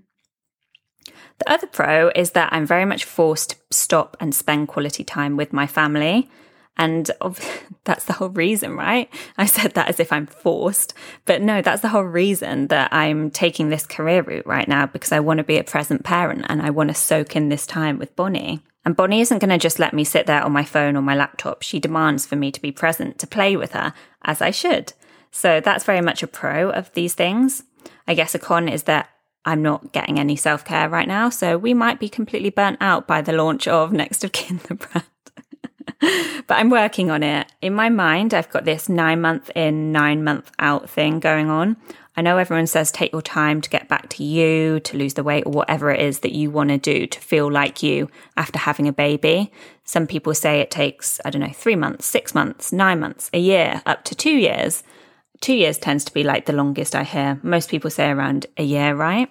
The 1.40 1.52
other 1.52 1.68
pro 1.68 2.10
is 2.16 2.32
that 2.32 2.52
I'm 2.52 2.66
very 2.66 2.86
much 2.86 3.04
forced 3.04 3.52
to 3.52 3.58
stop 3.72 4.18
and 4.20 4.34
spend 4.34 4.68
quality 4.70 5.04
time 5.04 5.38
with 5.38 5.54
my 5.54 5.68
family. 5.68 6.30
And 6.78 7.10
that's 7.84 8.06
the 8.06 8.14
whole 8.14 8.30
reason, 8.30 8.76
right? 8.76 9.10
I 9.38 9.46
said 9.46 9.74
that 9.74 9.90
as 9.90 10.00
if 10.00 10.14
I'm 10.14 10.28
forced, 10.28 10.94
but 11.26 11.42
no, 11.42 11.62
that's 11.62 11.82
the 11.82 11.90
whole 11.90 12.04
reason 12.04 12.68
that 12.68 12.94
I'm 12.94 13.32
taking 13.32 13.70
this 13.70 13.86
career 13.86 14.22
route 14.22 14.48
right 14.48 14.68
now 14.68 14.86
because 14.86 15.12
I 15.12 15.20
want 15.20 15.40
to 15.40 15.44
be 15.44 15.58
a 15.58 15.64
present 15.64 16.04
parent 16.04 16.46
and 16.50 16.62
I 16.62 16.70
want 16.70 16.90
to 16.90 16.96
soak 16.96 17.36
in 17.36 17.50
this 17.50 17.66
time 17.66 17.98
with 17.98 18.16
Bonnie. 18.16 18.62
And 18.86 18.96
Bonnie 18.96 19.20
isn't 19.20 19.40
going 19.40 19.50
to 19.50 19.58
just 19.58 19.80
let 19.80 19.94
me 19.94 20.06
sit 20.06 20.28
there 20.28 20.42
on 20.42 20.54
my 20.54 20.64
phone 20.64 20.96
or 20.96 21.02
my 21.02 21.16
laptop. 21.16 21.62
She 21.62 21.80
demands 21.80 22.26
for 22.26 22.38
me 22.38 22.54
to 22.54 22.62
be 22.62 22.72
present, 22.72 23.20
to 23.20 23.28
play 23.28 23.58
with 23.58 23.74
her, 23.74 23.94
as 24.24 24.42
I 24.42 24.52
should. 24.52 24.94
So 25.30 25.60
that's 25.60 25.84
very 25.84 26.00
much 26.00 26.24
a 26.24 26.28
pro 26.28 26.70
of 26.70 26.94
these 26.94 27.14
things. 27.14 27.64
I 28.08 28.14
guess 28.14 28.34
a 28.34 28.40
con 28.40 28.70
is 28.70 28.84
that 28.84 29.10
I'm 29.44 29.62
not 29.62 29.92
getting 29.92 30.20
any 30.20 30.36
self 30.36 30.64
care 30.64 30.90
right 30.90 31.08
now. 31.08 31.30
So 31.30 31.58
we 31.58 31.74
might 31.74 32.00
be 32.00 32.10
completely 32.10 32.50
burnt 32.50 32.78
out 32.82 33.08
by 33.08 33.22
the 33.22 33.34
launch 33.34 33.68
of 33.68 33.92
Next 33.92 34.24
of 34.24 34.32
Kin, 34.32 34.60
the 34.68 34.76
brand. 34.76 35.06
But 36.00 36.56
I'm 36.58 36.70
working 36.70 37.10
on 37.10 37.24
it. 37.24 37.52
In 37.62 37.74
my 37.74 37.90
mind, 37.90 38.34
I've 38.34 38.50
got 38.50 38.66
this 38.66 38.90
nine 38.90 39.22
month 39.22 39.50
in, 39.56 39.92
nine 39.92 40.24
month 40.24 40.52
out 40.60 40.90
thing 40.90 41.20
going 41.20 41.50
on. 41.50 41.78
I 42.16 42.22
know 42.22 42.40
everyone 42.40 42.66
says 42.66 42.92
take 42.92 43.12
your 43.12 43.22
time 43.22 43.62
to 43.62 43.70
get 43.70 43.88
back 43.88 44.10
to 44.10 44.24
you, 44.24 44.80
to 44.82 44.98
lose 44.98 45.14
the 45.14 45.24
weight, 45.24 45.46
or 45.46 45.52
whatever 45.52 45.92
it 45.92 46.02
is 46.02 46.20
that 46.20 46.34
you 46.34 46.50
want 46.50 46.70
to 46.70 46.78
do 46.80 47.06
to 47.06 47.20
feel 47.20 47.52
like 47.52 47.84
you 47.84 48.10
after 48.36 48.58
having 48.58 48.88
a 48.88 48.94
baby. 48.94 49.52
Some 49.84 50.08
people 50.08 50.34
say 50.34 50.60
it 50.60 50.72
takes, 50.72 51.22
I 51.24 51.30
don't 51.30 51.42
know, 51.42 51.54
three 51.54 51.76
months, 51.76 52.08
six 52.08 52.34
months, 52.34 52.74
nine 52.74 53.00
months, 53.00 53.30
a 53.34 53.40
year, 53.40 53.84
up 53.86 54.04
to 54.06 54.16
two 54.16 54.36
years. 54.36 54.84
Two 55.42 55.54
years 55.54 55.78
tends 55.78 56.04
to 56.06 56.14
be 56.14 56.24
like 56.24 56.48
the 56.48 56.54
longest 56.54 56.96
I 56.96 57.04
hear. 57.04 57.40
Most 57.44 57.70
people 57.70 57.92
say 57.92 58.10
around 58.10 58.48
a 58.58 58.64
year, 58.64 58.96
right? 58.96 59.30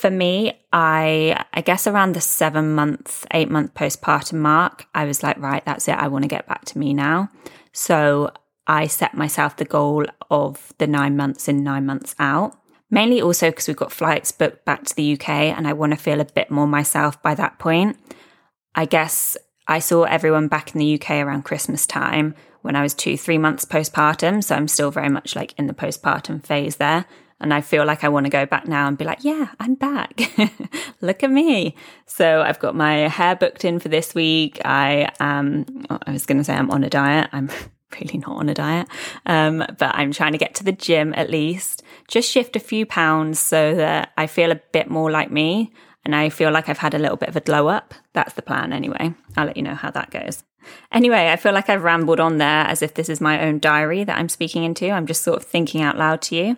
For 0.00 0.10
me, 0.10 0.58
I 0.72 1.44
I 1.52 1.60
guess 1.60 1.86
around 1.86 2.14
the 2.14 2.22
seven 2.22 2.74
month, 2.74 3.26
eight 3.32 3.50
month 3.50 3.74
postpartum 3.74 4.38
mark, 4.38 4.86
I 4.94 5.04
was 5.04 5.22
like, 5.22 5.38
right, 5.38 5.62
that's 5.66 5.88
it. 5.88 5.94
I 5.94 6.08
want 6.08 6.24
to 6.24 6.28
get 6.36 6.48
back 6.48 6.64
to 6.64 6.78
me 6.78 6.94
now. 6.94 7.28
So 7.74 8.32
I 8.66 8.86
set 8.86 9.12
myself 9.12 9.58
the 9.58 9.66
goal 9.66 10.06
of 10.30 10.72
the 10.78 10.86
nine 10.86 11.18
months 11.18 11.48
in, 11.48 11.62
nine 11.62 11.84
months 11.84 12.14
out. 12.18 12.58
Mainly 12.90 13.20
also 13.20 13.50
because 13.50 13.68
we've 13.68 13.76
got 13.76 13.92
flights 13.92 14.32
booked 14.32 14.64
back 14.64 14.84
to 14.84 14.96
the 14.96 15.12
UK 15.12 15.28
and 15.28 15.68
I 15.68 15.74
want 15.74 15.92
to 15.92 15.98
feel 15.98 16.22
a 16.22 16.24
bit 16.24 16.50
more 16.50 16.66
myself 16.66 17.22
by 17.22 17.34
that 17.34 17.58
point. 17.58 17.98
I 18.74 18.86
guess 18.86 19.36
I 19.68 19.80
saw 19.80 20.04
everyone 20.04 20.48
back 20.48 20.74
in 20.74 20.78
the 20.78 20.94
UK 20.94 21.10
around 21.10 21.42
Christmas 21.42 21.84
time 21.84 22.34
when 22.62 22.74
I 22.74 22.80
was 22.80 22.94
two, 22.94 23.18
three 23.18 23.36
months 23.36 23.66
postpartum. 23.66 24.42
So 24.42 24.54
I'm 24.54 24.66
still 24.66 24.90
very 24.90 25.10
much 25.10 25.36
like 25.36 25.52
in 25.58 25.66
the 25.66 25.74
postpartum 25.74 26.42
phase 26.42 26.76
there. 26.76 27.04
And 27.40 27.54
I 27.54 27.62
feel 27.62 27.86
like 27.86 28.04
I 28.04 28.08
want 28.08 28.26
to 28.26 28.30
go 28.30 28.44
back 28.44 28.66
now 28.66 28.86
and 28.86 28.98
be 28.98 29.04
like, 29.04 29.24
yeah, 29.24 29.48
I'm 29.58 29.74
back. 29.74 30.20
Look 31.00 31.22
at 31.22 31.30
me. 31.30 31.74
So 32.06 32.42
I've 32.42 32.58
got 32.58 32.74
my 32.74 33.08
hair 33.08 33.34
booked 33.34 33.64
in 33.64 33.78
for 33.78 33.88
this 33.88 34.14
week. 34.14 34.60
I 34.64 35.10
am, 35.20 35.86
I 35.88 36.12
was 36.12 36.26
going 36.26 36.38
to 36.38 36.44
say 36.44 36.54
I'm 36.54 36.70
on 36.70 36.84
a 36.84 36.90
diet. 36.90 37.30
I'm 37.32 37.50
really 38.00 38.18
not 38.18 38.36
on 38.36 38.48
a 38.48 38.54
diet. 38.54 38.88
Um, 39.24 39.64
but 39.78 39.94
I'm 39.94 40.12
trying 40.12 40.32
to 40.32 40.38
get 40.38 40.54
to 40.56 40.64
the 40.64 40.72
gym 40.72 41.14
at 41.16 41.30
least, 41.30 41.82
just 42.08 42.30
shift 42.30 42.56
a 42.56 42.60
few 42.60 42.84
pounds 42.84 43.38
so 43.38 43.74
that 43.74 44.12
I 44.18 44.26
feel 44.26 44.52
a 44.52 44.60
bit 44.72 44.90
more 44.90 45.10
like 45.10 45.30
me. 45.30 45.72
And 46.04 46.14
I 46.14 46.28
feel 46.28 46.50
like 46.50 46.68
I've 46.68 46.78
had 46.78 46.94
a 46.94 46.98
little 46.98 47.16
bit 47.16 47.28
of 47.28 47.36
a 47.36 47.40
glow 47.40 47.68
up. 47.68 47.94
That's 48.12 48.34
the 48.34 48.42
plan 48.42 48.72
anyway. 48.72 49.14
I'll 49.36 49.46
let 49.46 49.56
you 49.56 49.62
know 49.62 49.74
how 49.74 49.90
that 49.90 50.10
goes. 50.10 50.44
Anyway, 50.92 51.30
I 51.30 51.36
feel 51.36 51.52
like 51.52 51.68
I've 51.68 51.84
rambled 51.84 52.20
on 52.20 52.38
there 52.38 52.66
as 52.66 52.82
if 52.82 52.94
this 52.94 53.08
is 53.08 53.20
my 53.20 53.42
own 53.42 53.58
diary 53.58 54.04
that 54.04 54.18
I'm 54.18 54.28
speaking 54.28 54.64
into. 54.64 54.90
I'm 54.90 55.06
just 55.06 55.22
sort 55.22 55.38
of 55.38 55.44
thinking 55.44 55.82
out 55.82 55.96
loud 55.96 56.22
to 56.22 56.36
you. 56.36 56.56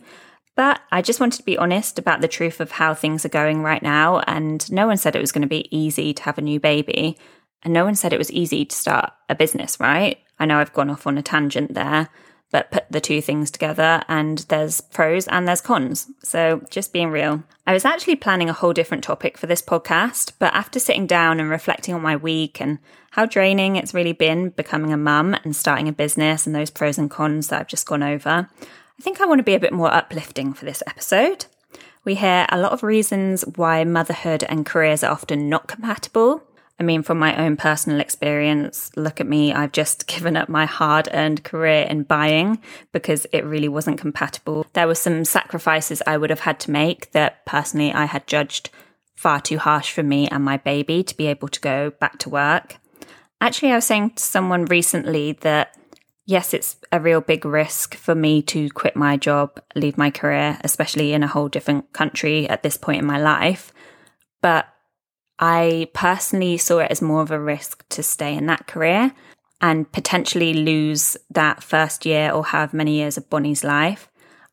But 0.55 0.81
I 0.91 1.01
just 1.03 1.21
wanted 1.21 1.39
to 1.39 1.45
be 1.45 1.57
honest 1.57 1.99
about 1.99 2.21
the 2.21 2.29
truth 2.29 2.61
of 2.61 2.73
how 2.73 2.95
things 2.95 3.25
are 3.25 3.31
going 3.31 3.63
right 3.63 3.83
now. 3.83 4.21
And 4.21 4.71
no 4.71 4.87
one 4.87 4.97
said 4.97 5.17
it 5.17 5.21
was 5.21 5.33
going 5.33 5.43
to 5.43 5.49
be 5.49 5.69
easy 5.77 6.13
to 6.13 6.23
have 6.25 6.39
a 6.39 6.43
new 6.43 6.61
baby. 6.61 7.17
And 7.63 7.73
no 7.73 7.85
one 7.85 7.95
said 7.95 8.13
it 8.13 8.19
was 8.19 8.31
easy 8.31 8.65
to 8.65 8.77
start 8.77 9.13
a 9.29 9.35
business, 9.35 9.81
right? 9.81 10.19
I 10.39 10.47
know 10.47 10.59
I've 10.59 10.73
gone 10.73 10.91
off 10.91 11.07
on 11.07 11.17
a 11.17 11.23
tangent 11.23 11.75
there, 11.75 12.09
but 12.51 12.71
put 12.71 12.85
the 12.91 13.01
two 13.01 13.21
things 13.23 13.51
together 13.51 14.03
and 14.09 14.39
there's 14.49 14.81
pros 14.81 15.27
and 15.29 15.49
there's 15.49 15.61
cons. 15.61 16.11
So 16.23 16.63
just 16.71 16.93
being 16.93 17.11
real. 17.11 17.43
I 17.67 17.73
was 17.73 17.85
actually 17.85 18.17
planning 18.17 18.51
a 18.51 18.53
whole 18.53 18.73
different 18.73 19.05
topic 19.05 19.39
for 19.39 19.47
this 19.47 19.63
podcast, 19.63 20.33
but 20.39 20.53
after 20.53 20.79
sitting 20.79 21.07
down 21.07 21.41
and 21.41 21.49
reflecting 21.49 21.95
on 21.95 22.03
my 22.03 22.17
week 22.17 22.61
and 22.61 22.79
how 23.13 23.25
draining 23.25 23.77
it's 23.77 23.95
really 23.95 24.13
been 24.13 24.51
becoming 24.51 24.93
a 24.93 24.97
mum 24.97 25.35
and 25.45 25.57
starting 25.57 25.89
a 25.89 25.93
business 25.93 26.47
and 26.47 26.55
those 26.55 26.71
pros 26.71 26.99
and 26.99 27.11
cons 27.11 27.49
that 27.49 27.61
I've 27.61 27.69
just 27.69 27.87
gone 27.87 28.03
over, 28.03 28.51
I 29.03 29.05
think 29.05 29.21
I 29.21 29.27
want 29.27 29.41
to 29.41 29.43
be 29.43 29.57
a 29.57 29.59
bit 29.59 29.73
more 29.73 29.93
uplifting 29.93 30.53
for 30.53 30.65
this 30.65 30.81
episode. 30.87 31.47
We 32.05 32.15
hear 32.15 32.47
a 32.51 32.57
lot 32.57 32.71
of 32.71 32.85
reasons 32.85 33.43
why 33.57 33.83
motherhood 33.83 34.45
and 34.45 34.65
careers 34.65 35.03
are 35.03 35.11
often 35.11 35.49
not 35.49 35.67
compatible. 35.67 36.45
I 36.79 36.85
mean, 36.85 37.03
from 37.03 37.19
my 37.19 37.35
own 37.37 37.57
personal 37.57 37.99
experience, 37.99 38.93
look 38.95 39.21
at 39.21 39.27
me, 39.27 39.53
I've 39.53 39.73
just 39.73 40.07
given 40.07 40.37
up 40.37 40.49
my 40.49 40.67
hard 40.67 41.09
earned 41.13 41.43
career 41.43 41.85
in 41.91 42.05
buying 42.05 42.63
because 42.93 43.27
it 43.33 43.45
really 43.45 43.67
wasn't 43.67 43.99
compatible. 43.99 44.67
There 44.73 44.87
were 44.87 44.95
some 44.95 45.25
sacrifices 45.25 46.01
I 46.07 46.17
would 46.17 46.31
have 46.31 46.39
had 46.47 46.61
to 46.61 46.71
make 46.71 47.11
that 47.11 47.45
personally 47.45 47.93
I 47.93 48.05
had 48.05 48.29
judged 48.29 48.71
far 49.17 49.41
too 49.41 49.59
harsh 49.59 49.91
for 49.91 50.05
me 50.05 50.29
and 50.29 50.45
my 50.45 50.59
baby 50.59 51.03
to 51.03 51.17
be 51.17 51.27
able 51.27 51.49
to 51.49 51.61
go 51.61 51.91
back 51.91 52.21
to 52.21 52.31
work. 52.31 52.77
Actually, 53.41 53.73
I 53.73 53.75
was 53.75 53.85
saying 53.85 54.11
to 54.11 54.23
someone 54.23 54.67
recently 54.67 55.33
that 55.41 55.77
yes, 56.27 56.55
it's 56.55 56.77
a 56.91 57.01
real 57.01 57.21
big 57.21 57.45
risk 57.45 57.95
for 57.95 58.15
me 58.15 58.43
to 58.43 58.71
quit 58.71 58.97
my 58.97 59.17
job, 59.17 59.61
leave 59.75 59.99
my 59.99 60.11
career, 60.11 60.59
especially 60.63 61.13
in 61.13 61.23
a 61.23 61.29
whole 61.29 61.49
different 61.49 61.93
country 61.93 62.49
at 62.49 62.63
this 62.63 62.77
point 62.77 63.01
in 63.01 63.07
my 63.07 63.21
life. 63.21 63.73
But 64.41 64.67
I 65.39 65.89
personally 65.93 66.57
saw 66.57 66.79
it 66.79 66.91
as 66.91 67.03
more 67.03 67.23
of 67.23 67.31
a 67.31 67.41
risk 67.41 67.89
to 67.91 68.03
stay 68.03 68.35
in 68.35 68.47
that 68.47 68.67
career 68.67 69.13
and 69.61 69.91
potentially 69.91 70.55
lose 70.55 71.17
that 71.31 71.63
first 71.63 72.05
year 72.05 72.31
or 72.31 72.47
have 72.47 72.75
many 72.75 72.97
years 72.97 73.17
of 73.17 73.31
Bonnie's 73.31 73.65
life. 73.65 74.09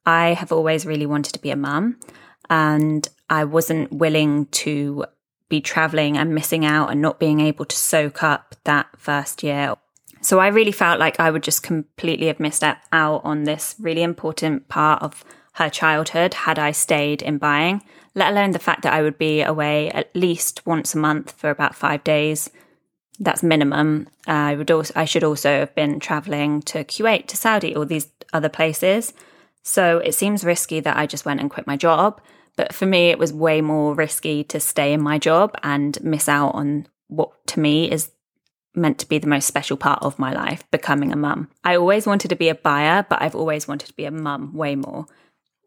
I 0.05 0.33
have 0.33 0.51
always 0.51 0.85
really 0.85 1.05
wanted 1.05 1.33
to 1.33 1.39
be 1.39 1.51
a 1.51 1.55
mum 1.55 1.99
and 2.49 3.07
I 3.29 3.45
wasn't 3.45 3.91
willing 3.91 4.47
to 4.47 5.05
be 5.49 5.61
traveling 5.61 6.17
and 6.17 6.33
missing 6.33 6.65
out 6.65 6.91
and 6.91 7.01
not 7.01 7.19
being 7.19 7.39
able 7.39 7.65
to 7.65 7.75
soak 7.75 8.23
up 8.23 8.55
that 8.63 8.87
first 8.97 9.43
year. 9.43 9.75
So 10.21 10.39
I 10.39 10.47
really 10.47 10.71
felt 10.71 10.99
like 10.99 11.19
I 11.19 11.31
would 11.31 11.43
just 11.43 11.63
completely 11.63 12.27
have 12.27 12.39
missed 12.39 12.63
out 12.63 13.21
on 13.23 13.43
this 13.43 13.75
really 13.79 14.03
important 14.03 14.67
part 14.67 15.01
of 15.01 15.23
her 15.53 15.69
childhood 15.69 16.33
had 16.33 16.59
I 16.59 16.71
stayed 16.71 17.21
in 17.21 17.37
buying, 17.37 17.81
let 18.15 18.31
alone 18.31 18.51
the 18.51 18.59
fact 18.59 18.83
that 18.83 18.93
I 18.93 19.01
would 19.01 19.17
be 19.17 19.41
away 19.41 19.89
at 19.91 20.13
least 20.15 20.65
once 20.65 20.93
a 20.93 20.97
month 20.97 21.31
for 21.31 21.49
about 21.49 21.75
five 21.75 22.03
days. 22.03 22.49
That's 23.19 23.43
minimum. 23.43 24.07
Uh, 24.27 24.31
I 24.31 24.55
would 24.55 24.71
also, 24.71 24.93
I 24.95 25.05
should 25.05 25.23
also 25.23 25.59
have 25.59 25.75
been 25.75 25.99
traveling 25.99 26.61
to 26.63 26.83
Kuwait, 26.83 27.27
to 27.27 27.37
Saudi, 27.37 27.75
all 27.75 27.85
these 27.85 28.07
other 28.31 28.49
places. 28.49 29.13
So 29.63 29.97
it 29.99 30.15
seems 30.15 30.45
risky 30.45 30.79
that 30.79 30.97
I 30.97 31.05
just 31.05 31.25
went 31.25 31.41
and 31.41 31.49
quit 31.49 31.67
my 31.67 31.75
job. 31.75 32.21
But 32.55 32.73
for 32.73 32.85
me, 32.85 33.09
it 33.09 33.19
was 33.19 33.33
way 33.33 33.61
more 33.61 33.93
risky 33.93 34.43
to 34.45 34.59
stay 34.59 34.93
in 34.93 35.01
my 35.01 35.17
job 35.17 35.55
and 35.63 36.01
miss 36.03 36.27
out 36.29 36.55
on 36.55 36.87
what 37.07 37.31
to 37.47 37.59
me 37.59 37.91
is 37.91 38.11
meant 38.75 38.99
to 38.99 39.07
be 39.07 39.17
the 39.17 39.27
most 39.27 39.47
special 39.47 39.77
part 39.77 40.01
of 40.01 40.19
my 40.19 40.33
life, 40.33 40.63
becoming 40.71 41.11
a 41.11 41.15
mum. 41.15 41.49
I 41.63 41.75
always 41.75 42.05
wanted 42.05 42.29
to 42.29 42.35
be 42.35 42.49
a 42.49 42.55
buyer, 42.55 43.05
but 43.09 43.21
I've 43.21 43.35
always 43.35 43.67
wanted 43.67 43.87
to 43.87 43.93
be 43.93 44.05
a 44.05 44.11
mum 44.11 44.53
way 44.53 44.75
more. 44.75 45.07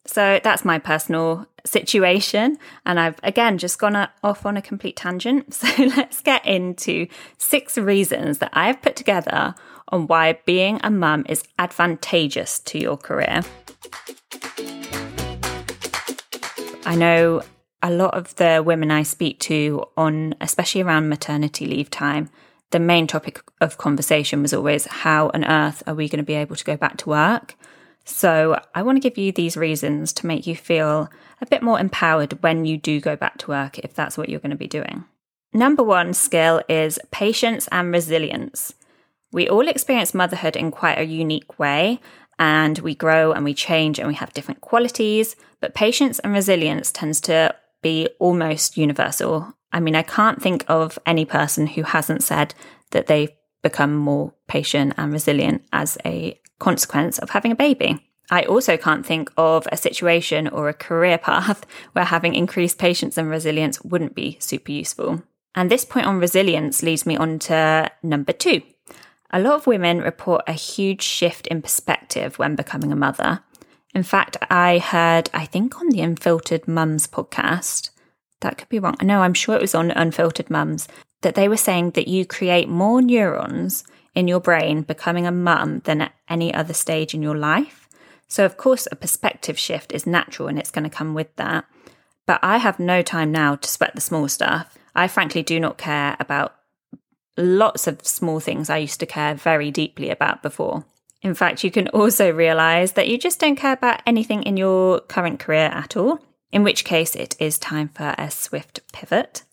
So 0.06 0.40
that's 0.42 0.64
my 0.64 0.78
personal 0.78 1.46
situation. 1.64 2.58
And 2.84 2.98
I've 2.98 3.20
again 3.22 3.58
just 3.58 3.78
gone 3.78 4.08
off 4.22 4.44
on 4.44 4.56
a 4.56 4.62
complete 4.62 4.96
tangent. 4.96 5.54
So 5.62 5.84
let's 5.84 6.20
get 6.20 6.44
into 6.44 7.06
six 7.38 7.78
reasons 7.78 8.38
that 8.38 8.50
I've 8.52 8.82
put 8.82 8.96
together 8.96 9.54
on 9.88 10.06
why 10.06 10.38
being 10.44 10.80
a 10.82 10.90
mum 10.90 11.24
is 11.28 11.44
advantageous 11.58 12.58
to 12.60 12.78
your 12.78 12.96
career. 12.96 13.42
I 16.84 16.96
know 16.96 17.42
a 17.82 17.90
lot 17.90 18.14
of 18.14 18.34
the 18.36 18.62
women 18.64 18.90
I 18.90 19.02
speak 19.02 19.38
to 19.40 19.84
on, 19.96 20.34
especially 20.40 20.82
around 20.82 21.08
maternity 21.08 21.66
leave 21.66 21.90
time, 21.90 22.30
the 22.72 22.80
main 22.80 23.06
topic 23.06 23.40
of 23.60 23.78
conversation 23.78 24.42
was 24.42 24.52
always 24.52 24.86
how 24.86 25.30
on 25.32 25.44
earth 25.44 25.82
are 25.86 25.94
we 25.94 26.08
going 26.08 26.18
to 26.18 26.24
be 26.24 26.34
able 26.34 26.56
to 26.56 26.64
go 26.64 26.76
back 26.76 26.96
to 26.98 27.08
work? 27.08 27.54
So 28.04 28.60
I 28.74 28.82
want 28.82 28.96
to 28.96 29.08
give 29.08 29.16
you 29.16 29.30
these 29.30 29.56
reasons 29.56 30.12
to 30.14 30.26
make 30.26 30.46
you 30.46 30.56
feel 30.56 31.08
a 31.40 31.46
bit 31.46 31.62
more 31.62 31.78
empowered 31.78 32.42
when 32.42 32.64
you 32.64 32.76
do 32.76 33.00
go 33.00 33.14
back 33.14 33.38
to 33.38 33.50
work, 33.50 33.78
if 33.78 33.94
that's 33.94 34.18
what 34.18 34.28
you're 34.28 34.40
going 34.40 34.50
to 34.50 34.56
be 34.56 34.66
doing. 34.66 35.04
Number 35.52 35.82
one 35.82 36.14
skill 36.14 36.62
is 36.68 36.98
patience 37.10 37.68
and 37.70 37.92
resilience. 37.92 38.74
We 39.32 39.48
all 39.48 39.68
experience 39.68 40.14
motherhood 40.14 40.56
in 40.56 40.70
quite 40.70 40.98
a 40.98 41.04
unique 41.04 41.58
way, 41.58 42.00
and 42.38 42.78
we 42.80 42.94
grow 42.94 43.32
and 43.32 43.44
we 43.44 43.54
change 43.54 43.98
and 43.98 44.08
we 44.08 44.14
have 44.14 44.32
different 44.32 44.62
qualities, 44.62 45.36
but 45.60 45.74
patience 45.74 46.18
and 46.20 46.32
resilience 46.32 46.90
tends 46.90 47.20
to 47.22 47.54
be 47.82 48.08
almost 48.18 48.76
universal. 48.76 49.52
I 49.72 49.80
mean, 49.80 49.94
I 49.94 50.02
can't 50.02 50.40
think 50.40 50.64
of 50.68 50.98
any 51.04 51.24
person 51.24 51.66
who 51.66 51.82
hasn't 51.82 52.22
said 52.22 52.54
that 52.90 53.06
they've 53.06 53.30
become 53.62 53.94
more 53.96 54.34
patient 54.48 54.94
and 54.96 55.12
resilient 55.12 55.64
as 55.72 55.98
a 56.04 56.38
consequence 56.58 57.18
of 57.18 57.30
having 57.30 57.52
a 57.52 57.56
baby. 57.56 58.08
I 58.30 58.44
also 58.44 58.76
can't 58.76 59.04
think 59.04 59.30
of 59.36 59.66
a 59.70 59.76
situation 59.76 60.48
or 60.48 60.68
a 60.68 60.74
career 60.74 61.18
path 61.18 61.66
where 61.92 62.04
having 62.04 62.34
increased 62.34 62.78
patience 62.78 63.18
and 63.18 63.28
resilience 63.28 63.82
wouldn't 63.82 64.14
be 64.14 64.38
super 64.40 64.72
useful. 64.72 65.22
And 65.54 65.70
this 65.70 65.84
point 65.84 66.06
on 66.06 66.18
resilience 66.18 66.82
leads 66.82 67.04
me 67.04 67.16
on 67.16 67.38
to 67.40 67.90
number 68.02 68.32
two. 68.32 68.62
A 69.30 69.40
lot 69.40 69.54
of 69.54 69.66
women 69.66 70.00
report 70.00 70.42
a 70.46 70.52
huge 70.52 71.02
shift 71.02 71.46
in 71.46 71.62
perspective 71.62 72.38
when 72.38 72.54
becoming 72.54 72.92
a 72.92 72.96
mother. 72.96 73.40
In 73.94 74.02
fact, 74.02 74.36
I 74.50 74.78
heard, 74.78 75.28
I 75.34 75.44
think 75.44 75.78
on 75.78 75.90
the 75.90 76.00
Unfiltered 76.00 76.66
Mums 76.66 77.06
podcast, 77.06 77.90
that 78.40 78.56
could 78.56 78.68
be 78.68 78.78
wrong. 78.78 78.96
No, 79.02 79.22
I'm 79.22 79.34
sure 79.34 79.54
it 79.54 79.60
was 79.60 79.74
on 79.74 79.90
Unfiltered 79.90 80.50
Mums, 80.50 80.88
that 81.20 81.34
they 81.34 81.48
were 81.48 81.56
saying 81.56 81.90
that 81.90 82.08
you 82.08 82.24
create 82.24 82.68
more 82.68 83.02
neurons 83.02 83.84
in 84.14 84.28
your 84.28 84.40
brain 84.40 84.82
becoming 84.82 85.26
a 85.26 85.32
mum 85.32 85.80
than 85.84 86.00
at 86.00 86.12
any 86.28 86.52
other 86.52 86.74
stage 86.74 87.14
in 87.14 87.22
your 87.22 87.36
life. 87.36 87.88
So, 88.28 88.44
of 88.46 88.56
course, 88.56 88.88
a 88.90 88.96
perspective 88.96 89.58
shift 89.58 89.92
is 89.92 90.06
natural 90.06 90.48
and 90.48 90.58
it's 90.58 90.70
going 90.70 90.84
to 90.84 90.90
come 90.90 91.12
with 91.12 91.34
that. 91.36 91.66
But 92.26 92.40
I 92.42 92.58
have 92.58 92.78
no 92.78 93.02
time 93.02 93.30
now 93.30 93.56
to 93.56 93.68
sweat 93.68 93.94
the 93.94 94.00
small 94.00 94.28
stuff. 94.28 94.76
I 94.94 95.06
frankly 95.08 95.42
do 95.42 95.60
not 95.60 95.78
care 95.78 96.16
about 96.18 96.54
lots 97.36 97.86
of 97.86 98.06
small 98.06 98.40
things 98.40 98.70
I 98.70 98.78
used 98.78 99.00
to 99.00 99.06
care 99.06 99.34
very 99.34 99.70
deeply 99.70 100.10
about 100.10 100.42
before. 100.42 100.84
In 101.22 101.34
fact, 101.34 101.62
you 101.62 101.70
can 101.70 101.88
also 101.88 102.32
realize 102.32 102.92
that 102.92 103.08
you 103.08 103.16
just 103.16 103.38
don't 103.38 103.56
care 103.56 103.72
about 103.72 104.02
anything 104.06 104.42
in 104.42 104.56
your 104.56 105.00
current 105.00 105.38
career 105.38 105.70
at 105.72 105.96
all, 105.96 106.18
in 106.50 106.64
which 106.64 106.84
case 106.84 107.14
it 107.14 107.36
is 107.38 107.58
time 107.58 107.88
for 107.88 108.14
a 108.18 108.30
swift 108.30 108.80
pivot. 108.92 109.44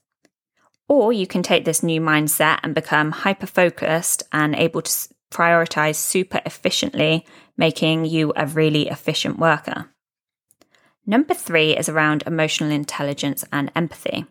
Or 0.87 1.13
you 1.13 1.27
can 1.27 1.43
take 1.43 1.65
this 1.65 1.83
new 1.83 2.01
mindset 2.01 2.59
and 2.63 2.73
become 2.73 3.11
hyper 3.11 3.45
focused 3.45 4.23
and 4.31 4.55
able 4.55 4.81
to 4.81 5.09
prioritize 5.31 5.95
super 5.95 6.41
efficiently, 6.45 7.25
making 7.55 8.05
you 8.05 8.33
a 8.35 8.47
really 8.47 8.89
efficient 8.89 9.37
worker. 9.37 9.91
Number 11.05 11.35
three 11.35 11.77
is 11.77 11.87
around 11.87 12.23
emotional 12.25 12.71
intelligence 12.71 13.45
and 13.51 13.71
empathy. 13.75 14.25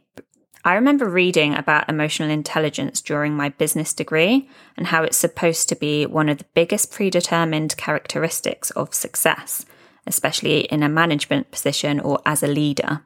I 0.69 0.75
remember 0.75 1.09
reading 1.09 1.55
about 1.55 1.89
emotional 1.89 2.29
intelligence 2.29 3.01
during 3.01 3.33
my 3.33 3.49
business 3.49 3.95
degree 3.95 4.51
and 4.77 4.89
how 4.89 5.03
it's 5.03 5.17
supposed 5.17 5.71
to 5.71 5.75
be 5.75 6.05
one 6.05 6.29
of 6.29 6.37
the 6.37 6.45
biggest 6.53 6.93
predetermined 6.93 7.75
characteristics 7.79 8.71
of 8.73 8.93
success, 8.93 9.65
especially 10.07 10.65
in 10.65 10.83
a 10.83 10.89
management 10.91 11.51
position 11.51 12.01
or 12.01 12.21
as 12.27 12.43
a 12.43 12.49
leader. 12.49 13.03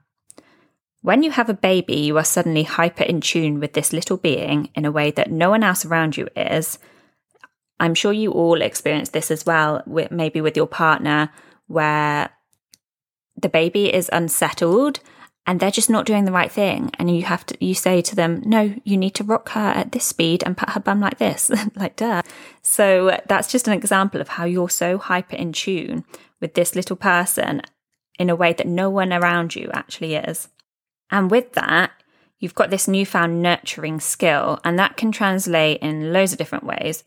When 1.02 1.23
you 1.23 1.31
have 1.31 1.49
a 1.49 1.54
baby, 1.54 1.99
you 1.99 2.19
are 2.19 2.25
suddenly 2.25 2.64
hyper 2.64 3.04
in 3.04 3.21
tune 3.21 3.61
with 3.61 3.75
this 3.75 3.92
little 3.92 4.16
being 4.16 4.71
in 4.75 4.85
a 4.85 4.90
way 4.90 5.12
that 5.12 5.31
no 5.31 5.50
one 5.50 5.62
else 5.62 5.85
around 5.85 6.16
you 6.16 6.26
is. 6.35 6.81
I'm 7.78 7.95
sure 7.95 8.12
you 8.12 8.33
all 8.33 8.61
experience 8.61 9.11
this 9.11 9.31
as 9.31 9.47
well, 9.47 9.85
maybe 10.11 10.40
with 10.40 10.57
your 10.57 10.66
partner, 10.66 11.31
where 11.69 12.31
the 13.40 13.49
baby 13.49 13.95
is 13.95 14.11
unsettled 14.12 14.99
and 15.46 15.58
they're 15.58 15.70
just 15.70 15.90
not 15.90 16.06
doing 16.06 16.25
the 16.25 16.32
right 16.32 16.50
thing. 16.50 16.90
And 16.99 17.14
you 17.14 17.22
have 17.25 17.44
to, 17.46 17.64
you 17.64 17.75
say 17.75 18.00
to 18.02 18.14
them, 18.14 18.42
no, 18.44 18.75
you 18.84 18.96
need 18.96 19.14
to 19.16 19.25
rock 19.25 19.50
her 19.50 19.61
at 19.61 19.92
this 19.92 20.04
speed 20.04 20.42
and 20.44 20.56
put 20.56 20.70
her 20.70 20.80
bum 20.80 21.00
like 21.00 21.18
this, 21.18 21.50
like 21.76 21.96
duh. 21.96 22.22
So 22.62 23.20
that's 23.26 23.50
just 23.50 23.66
an 23.66 23.75
example 23.75 24.20
of 24.20 24.28
how 24.28 24.44
you're 24.44 24.70
so 24.70 24.99
hyper 24.99 25.37
in 25.37 25.52
tune 25.52 26.04
with 26.40 26.54
this 26.54 26.76
little 26.76 26.96
person 26.96 27.62
in 28.18 28.30
a 28.30 28.37
way 28.37 28.52
that 28.52 28.66
no 28.66 28.88
one 28.88 29.12
around 29.12 29.56
you 29.56 29.70
actually 29.72 30.14
is. 30.14 30.49
And 31.11 31.30
with 31.30 31.52
that, 31.52 31.90
you've 32.38 32.54
got 32.54 32.70
this 32.70 32.88
newfound 32.88 33.42
nurturing 33.42 34.00
skill, 34.00 34.61
and 34.64 34.78
that 34.78 34.96
can 34.96 35.12
translate 35.12 35.80
in 35.80 36.12
loads 36.12 36.32
of 36.32 36.38
different 36.38 36.64
ways. 36.64 37.04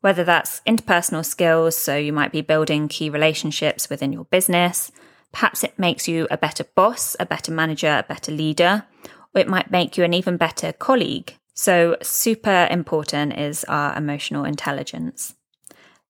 Whether 0.00 0.24
that's 0.24 0.60
interpersonal 0.60 1.24
skills, 1.24 1.76
so 1.76 1.96
you 1.96 2.12
might 2.12 2.32
be 2.32 2.40
building 2.40 2.88
key 2.88 3.10
relationships 3.10 3.90
within 3.90 4.12
your 4.12 4.24
business, 4.26 4.92
perhaps 5.32 5.64
it 5.64 5.78
makes 5.78 6.08
you 6.08 6.26
a 6.30 6.38
better 6.38 6.64
boss, 6.74 7.16
a 7.20 7.26
better 7.26 7.52
manager, 7.52 7.98
a 7.98 8.06
better 8.08 8.32
leader, 8.32 8.84
or 9.34 9.40
it 9.40 9.48
might 9.48 9.70
make 9.70 9.96
you 9.96 10.04
an 10.04 10.14
even 10.14 10.36
better 10.36 10.72
colleague. 10.72 11.34
So, 11.54 11.96
super 12.02 12.68
important 12.70 13.36
is 13.36 13.64
our 13.64 13.96
emotional 13.96 14.44
intelligence. 14.44 15.34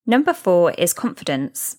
Number 0.06 0.32
four 0.32 0.72
is 0.72 0.92
confidence. 0.92 1.78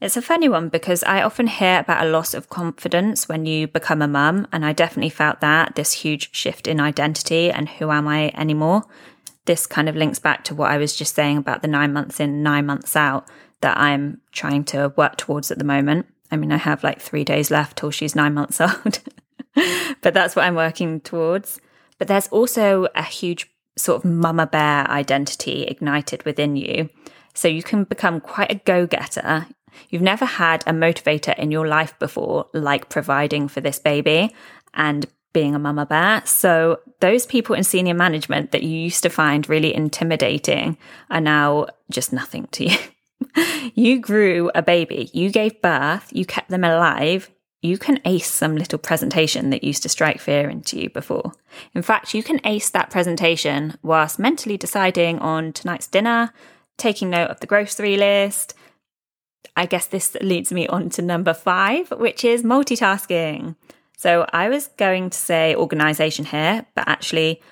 It's 0.00 0.16
a 0.16 0.22
funny 0.22 0.48
one 0.48 0.68
because 0.68 1.02
I 1.02 1.22
often 1.22 1.48
hear 1.48 1.80
about 1.80 2.06
a 2.06 2.08
loss 2.08 2.32
of 2.32 2.48
confidence 2.48 3.28
when 3.28 3.46
you 3.46 3.66
become 3.66 4.00
a 4.00 4.06
mum, 4.06 4.46
and 4.52 4.64
I 4.64 4.72
definitely 4.72 5.10
felt 5.10 5.40
that 5.40 5.74
this 5.74 5.92
huge 5.92 6.32
shift 6.32 6.68
in 6.68 6.80
identity 6.80 7.50
and 7.50 7.68
who 7.68 7.90
am 7.90 8.06
I 8.06 8.30
anymore. 8.36 8.84
This 9.46 9.66
kind 9.66 9.88
of 9.88 9.96
links 9.96 10.18
back 10.18 10.44
to 10.44 10.54
what 10.54 10.70
I 10.70 10.78
was 10.78 10.94
just 10.94 11.14
saying 11.14 11.38
about 11.38 11.62
the 11.62 11.68
nine 11.68 11.92
months 11.92 12.20
in, 12.20 12.42
nine 12.42 12.66
months 12.66 12.94
out 12.94 13.26
that 13.60 13.76
I'm 13.76 14.20
trying 14.30 14.64
to 14.64 14.92
work 14.96 15.16
towards 15.16 15.50
at 15.50 15.58
the 15.58 15.64
moment. 15.64 16.06
I 16.30 16.36
mean, 16.36 16.52
I 16.52 16.56
have 16.56 16.84
like 16.84 17.00
three 17.00 17.24
days 17.24 17.50
left 17.50 17.78
till 17.78 17.90
she's 17.90 18.14
nine 18.14 18.34
months 18.34 18.60
old, 18.60 19.00
but 20.02 20.14
that's 20.14 20.36
what 20.36 20.44
I'm 20.44 20.54
working 20.54 21.00
towards. 21.00 21.60
But 21.98 22.08
there's 22.08 22.28
also 22.28 22.88
a 22.94 23.02
huge 23.02 23.50
sort 23.76 24.04
of 24.04 24.10
mama 24.10 24.46
bear 24.46 24.88
identity 24.90 25.64
ignited 25.64 26.24
within 26.24 26.56
you. 26.56 26.90
So 27.34 27.48
you 27.48 27.62
can 27.62 27.84
become 27.84 28.20
quite 28.20 28.50
a 28.50 28.56
go 28.56 28.86
getter. 28.86 29.46
You've 29.90 30.02
never 30.02 30.24
had 30.24 30.64
a 30.66 30.72
motivator 30.72 31.38
in 31.38 31.50
your 31.50 31.68
life 31.68 31.96
before, 31.98 32.46
like 32.52 32.88
providing 32.88 33.48
for 33.48 33.60
this 33.60 33.78
baby 33.78 34.34
and 34.74 35.06
being 35.32 35.54
a 35.54 35.58
mama 35.58 35.86
bear. 35.86 36.22
So 36.24 36.80
those 37.00 37.26
people 37.26 37.54
in 37.54 37.64
senior 37.64 37.94
management 37.94 38.50
that 38.52 38.62
you 38.62 38.76
used 38.76 39.02
to 39.04 39.10
find 39.10 39.48
really 39.48 39.74
intimidating 39.74 40.76
are 41.10 41.20
now 41.20 41.68
just 41.90 42.12
nothing 42.12 42.48
to 42.52 42.70
you. 42.70 42.76
you 43.74 44.00
grew 44.00 44.50
a 44.54 44.62
baby, 44.62 45.10
you 45.12 45.30
gave 45.30 45.60
birth, 45.62 46.08
you 46.12 46.24
kept 46.24 46.50
them 46.50 46.64
alive. 46.64 47.30
You 47.60 47.76
can 47.76 48.00
ace 48.04 48.30
some 48.30 48.54
little 48.54 48.78
presentation 48.78 49.50
that 49.50 49.64
used 49.64 49.82
to 49.82 49.88
strike 49.88 50.20
fear 50.20 50.48
into 50.48 50.78
you 50.78 50.90
before. 50.90 51.32
In 51.74 51.82
fact, 51.82 52.14
you 52.14 52.22
can 52.22 52.40
ace 52.44 52.70
that 52.70 52.88
presentation 52.88 53.76
whilst 53.82 54.20
mentally 54.20 54.56
deciding 54.56 55.18
on 55.18 55.52
tonight's 55.52 55.88
dinner, 55.88 56.32
taking 56.76 57.10
note 57.10 57.30
of 57.30 57.40
the 57.40 57.48
grocery 57.48 57.96
list, 57.96 58.54
I 59.56 59.66
guess 59.66 59.86
this 59.86 60.16
leads 60.20 60.52
me 60.52 60.68
on 60.68 60.88
to 60.90 61.02
number 61.02 61.34
five, 61.34 61.90
which 61.90 62.24
is 62.24 62.44
multitasking. 62.44 63.56
So 63.96 64.24
I 64.32 64.48
was 64.48 64.68
going 64.68 65.10
to 65.10 65.18
say 65.18 65.56
organization 65.56 66.26
here, 66.26 66.64
but 66.76 66.86
actually, 66.86 67.42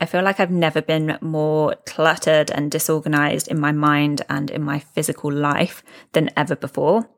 I 0.00 0.06
feel 0.06 0.22
like 0.22 0.38
I've 0.38 0.50
never 0.50 0.80
been 0.80 1.18
more 1.20 1.74
cluttered 1.86 2.50
and 2.50 2.70
disorganized 2.70 3.48
in 3.48 3.58
my 3.58 3.72
mind 3.72 4.22
and 4.28 4.50
in 4.50 4.62
my 4.62 4.78
physical 4.78 5.32
life 5.32 5.82
than 6.12 6.30
ever 6.36 6.54
before. 6.54 7.08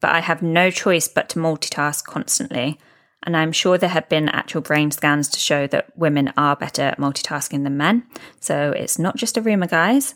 But 0.00 0.10
I 0.10 0.20
have 0.20 0.42
no 0.42 0.70
choice 0.70 1.08
but 1.08 1.28
to 1.30 1.38
multitask 1.38 2.04
constantly. 2.04 2.78
And 3.24 3.36
I'm 3.36 3.52
sure 3.52 3.78
there 3.78 3.88
have 3.88 4.08
been 4.08 4.28
actual 4.28 4.60
brain 4.60 4.90
scans 4.90 5.28
to 5.30 5.38
show 5.38 5.66
that 5.68 5.96
women 5.96 6.32
are 6.36 6.56
better 6.56 6.82
at 6.82 6.98
multitasking 6.98 7.64
than 7.64 7.76
men. 7.76 8.04
So 8.40 8.70
it's 8.70 8.98
not 8.98 9.16
just 9.16 9.36
a 9.36 9.42
rumour, 9.42 9.68
guys. 9.68 10.14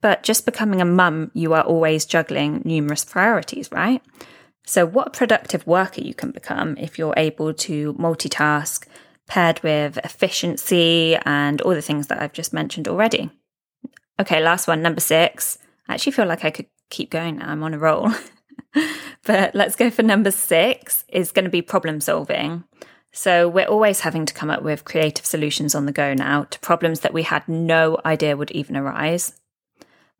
But 0.00 0.24
just 0.24 0.44
becoming 0.44 0.80
a 0.80 0.84
mum, 0.84 1.30
you 1.32 1.54
are 1.54 1.62
always 1.62 2.04
juggling 2.04 2.62
numerous 2.64 3.04
priorities, 3.04 3.70
right? 3.70 4.02
So, 4.66 4.84
what 4.84 5.08
a 5.08 5.10
productive 5.10 5.66
worker 5.66 6.00
you 6.00 6.14
can 6.14 6.32
become 6.32 6.76
if 6.76 6.98
you're 6.98 7.14
able 7.16 7.54
to 7.54 7.94
multitask, 7.94 8.86
paired 9.32 9.62
with 9.62 9.96
efficiency 10.04 11.16
and 11.24 11.62
all 11.62 11.72
the 11.72 11.80
things 11.80 12.08
that 12.08 12.20
I've 12.20 12.34
just 12.34 12.52
mentioned 12.52 12.86
already. 12.86 13.30
Okay, 14.20 14.42
last 14.42 14.68
one, 14.68 14.82
number 14.82 15.00
six. 15.00 15.56
I 15.88 15.94
actually 15.94 16.12
feel 16.12 16.26
like 16.26 16.44
I 16.44 16.50
could 16.50 16.66
keep 16.90 17.08
going. 17.08 17.40
I'm 17.40 17.62
on 17.62 17.72
a 17.72 17.78
roll. 17.78 18.10
but 19.24 19.54
let's 19.54 19.74
go 19.74 19.88
for 19.88 20.02
number 20.02 20.30
six 20.30 21.06
is 21.08 21.32
going 21.32 21.46
to 21.46 21.50
be 21.50 21.62
problem 21.62 21.98
solving. 22.02 22.64
So 23.10 23.48
we're 23.48 23.64
always 23.64 24.00
having 24.00 24.26
to 24.26 24.34
come 24.34 24.50
up 24.50 24.62
with 24.62 24.84
creative 24.84 25.24
solutions 25.24 25.74
on 25.74 25.86
the 25.86 25.92
go 25.92 26.12
now 26.12 26.44
to 26.44 26.60
problems 26.60 27.00
that 27.00 27.14
we 27.14 27.22
had 27.22 27.48
no 27.48 27.98
idea 28.04 28.36
would 28.36 28.50
even 28.50 28.76
arise. 28.76 29.40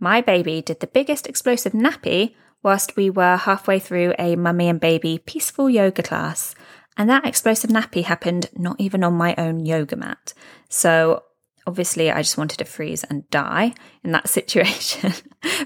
My 0.01 0.23
baby 0.23 0.63
did 0.63 0.81
the 0.81 0.87
biggest 0.87 1.27
explosive 1.27 1.75
nappy 1.75 2.35
whilst 2.63 2.97
we 2.97 3.11
were 3.11 3.37
halfway 3.37 3.79
through 3.79 4.15
a 4.19 4.37
mummy 4.37 4.71
and 4.71 4.81
baby 4.81 5.19
peaceful 5.19 5.69
yoga 5.69 6.03
class. 6.03 6.55
And 6.97 7.09
that 7.09 7.27
explosive 7.27 7.71
nappy 7.71 8.05
happened 8.05 8.51
not 8.57 8.77
even 8.79 9.03
on 9.03 9.15
my 9.15 9.35
own 9.37 9.65
yoga 9.65 9.97
mat. 9.97 10.35
So 10.69 11.23
obviously, 11.67 12.11
I 12.11 12.23
just 12.23 12.39
wanted 12.39 12.59
to 12.59 12.65
freeze 12.65 13.05
and 13.05 13.29
die 13.31 13.75
in 14.05 14.13
that 14.13 14.29
situation. 14.39 15.13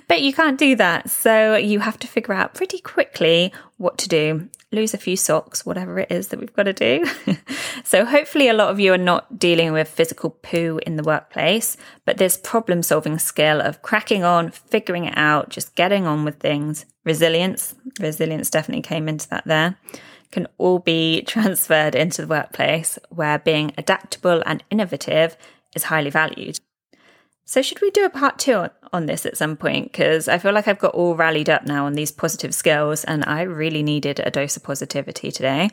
but 0.08 0.22
you 0.22 0.32
can't 0.32 0.58
do 0.58 0.76
that. 0.76 1.10
So 1.10 1.56
you 1.56 1.80
have 1.80 1.98
to 2.00 2.06
figure 2.06 2.34
out 2.34 2.54
pretty 2.54 2.78
quickly 2.78 3.52
what 3.76 3.98
to 3.98 4.08
do. 4.08 4.48
Lose 4.72 4.94
a 4.94 4.98
few 4.98 5.16
socks, 5.16 5.64
whatever 5.64 5.98
it 6.00 6.10
is 6.10 6.28
that 6.28 6.40
we've 6.40 6.52
got 6.52 6.64
to 6.64 6.72
do. 6.72 7.06
so, 7.84 8.04
hopefully, 8.04 8.48
a 8.48 8.52
lot 8.52 8.68
of 8.68 8.80
you 8.80 8.92
are 8.92 8.98
not 8.98 9.38
dealing 9.38 9.72
with 9.72 9.88
physical 9.88 10.30
poo 10.30 10.80
in 10.84 10.96
the 10.96 11.04
workplace, 11.04 11.76
but 12.04 12.18
this 12.18 12.36
problem 12.36 12.82
solving 12.82 13.18
skill 13.18 13.60
of 13.60 13.80
cracking 13.82 14.24
on, 14.24 14.50
figuring 14.50 15.04
it 15.04 15.16
out, 15.16 15.50
just 15.50 15.76
getting 15.76 16.04
on 16.04 16.24
with 16.24 16.40
things, 16.40 16.84
resilience, 17.04 17.76
resilience 18.00 18.50
definitely 18.50 18.82
came 18.82 19.08
into 19.08 19.28
that 19.28 19.44
there 19.46 19.76
can 20.30 20.46
all 20.58 20.78
be 20.78 21.22
transferred 21.26 21.94
into 21.94 22.22
the 22.22 22.28
workplace 22.28 22.98
where 23.10 23.38
being 23.38 23.72
adaptable 23.78 24.42
and 24.46 24.62
innovative 24.70 25.36
is 25.74 25.84
highly 25.84 26.10
valued. 26.10 26.58
So, 27.48 27.62
should 27.62 27.80
we 27.80 27.92
do 27.92 28.04
a 28.04 28.10
part 28.10 28.40
two 28.40 28.66
on 28.92 29.06
this 29.06 29.24
at 29.24 29.36
some 29.36 29.56
point? 29.56 29.92
Because 29.92 30.26
I 30.26 30.36
feel 30.36 30.52
like 30.52 30.66
I've 30.66 30.80
got 30.80 30.94
all 30.94 31.14
rallied 31.14 31.48
up 31.48 31.64
now 31.64 31.86
on 31.86 31.92
these 31.92 32.10
positive 32.10 32.52
skills, 32.52 33.04
and 33.04 33.24
I 33.24 33.42
really 33.42 33.84
needed 33.84 34.18
a 34.18 34.32
dose 34.32 34.56
of 34.56 34.64
positivity 34.64 35.30
today. 35.30 35.70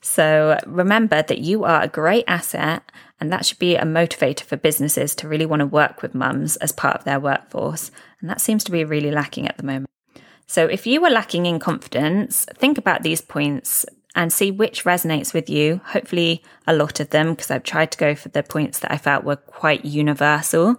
So, 0.00 0.56
remember 0.66 1.22
that 1.22 1.38
you 1.38 1.64
are 1.64 1.82
a 1.82 1.88
great 1.88 2.24
asset, 2.28 2.84
and 3.20 3.32
that 3.32 3.44
should 3.44 3.58
be 3.58 3.74
a 3.74 3.82
motivator 3.82 4.42
for 4.42 4.56
businesses 4.56 5.16
to 5.16 5.26
really 5.26 5.46
want 5.46 5.60
to 5.60 5.66
work 5.66 6.00
with 6.00 6.14
mums 6.14 6.54
as 6.58 6.70
part 6.70 6.96
of 6.96 7.02
their 7.02 7.18
workforce. 7.18 7.90
And 8.20 8.30
that 8.30 8.40
seems 8.40 8.62
to 8.62 8.70
be 8.70 8.84
really 8.84 9.10
lacking 9.10 9.48
at 9.48 9.56
the 9.56 9.64
moment. 9.64 9.90
So, 10.46 10.66
if 10.66 10.86
you 10.86 11.00
were 11.00 11.10
lacking 11.10 11.46
in 11.46 11.58
confidence, 11.58 12.46
think 12.54 12.78
about 12.78 13.02
these 13.02 13.20
points 13.20 13.84
and 14.16 14.32
see 14.32 14.50
which 14.50 14.84
resonates 14.84 15.34
with 15.34 15.48
you. 15.48 15.80
Hopefully, 15.84 16.42
a 16.66 16.74
lot 16.74 16.98
of 16.98 17.10
them, 17.10 17.34
because 17.34 17.50
I've 17.50 17.62
tried 17.62 17.92
to 17.92 17.98
go 17.98 18.14
for 18.14 18.30
the 18.30 18.42
points 18.42 18.78
that 18.80 18.90
I 18.90 18.96
felt 18.96 19.24
were 19.24 19.36
quite 19.36 19.84
universal. 19.84 20.76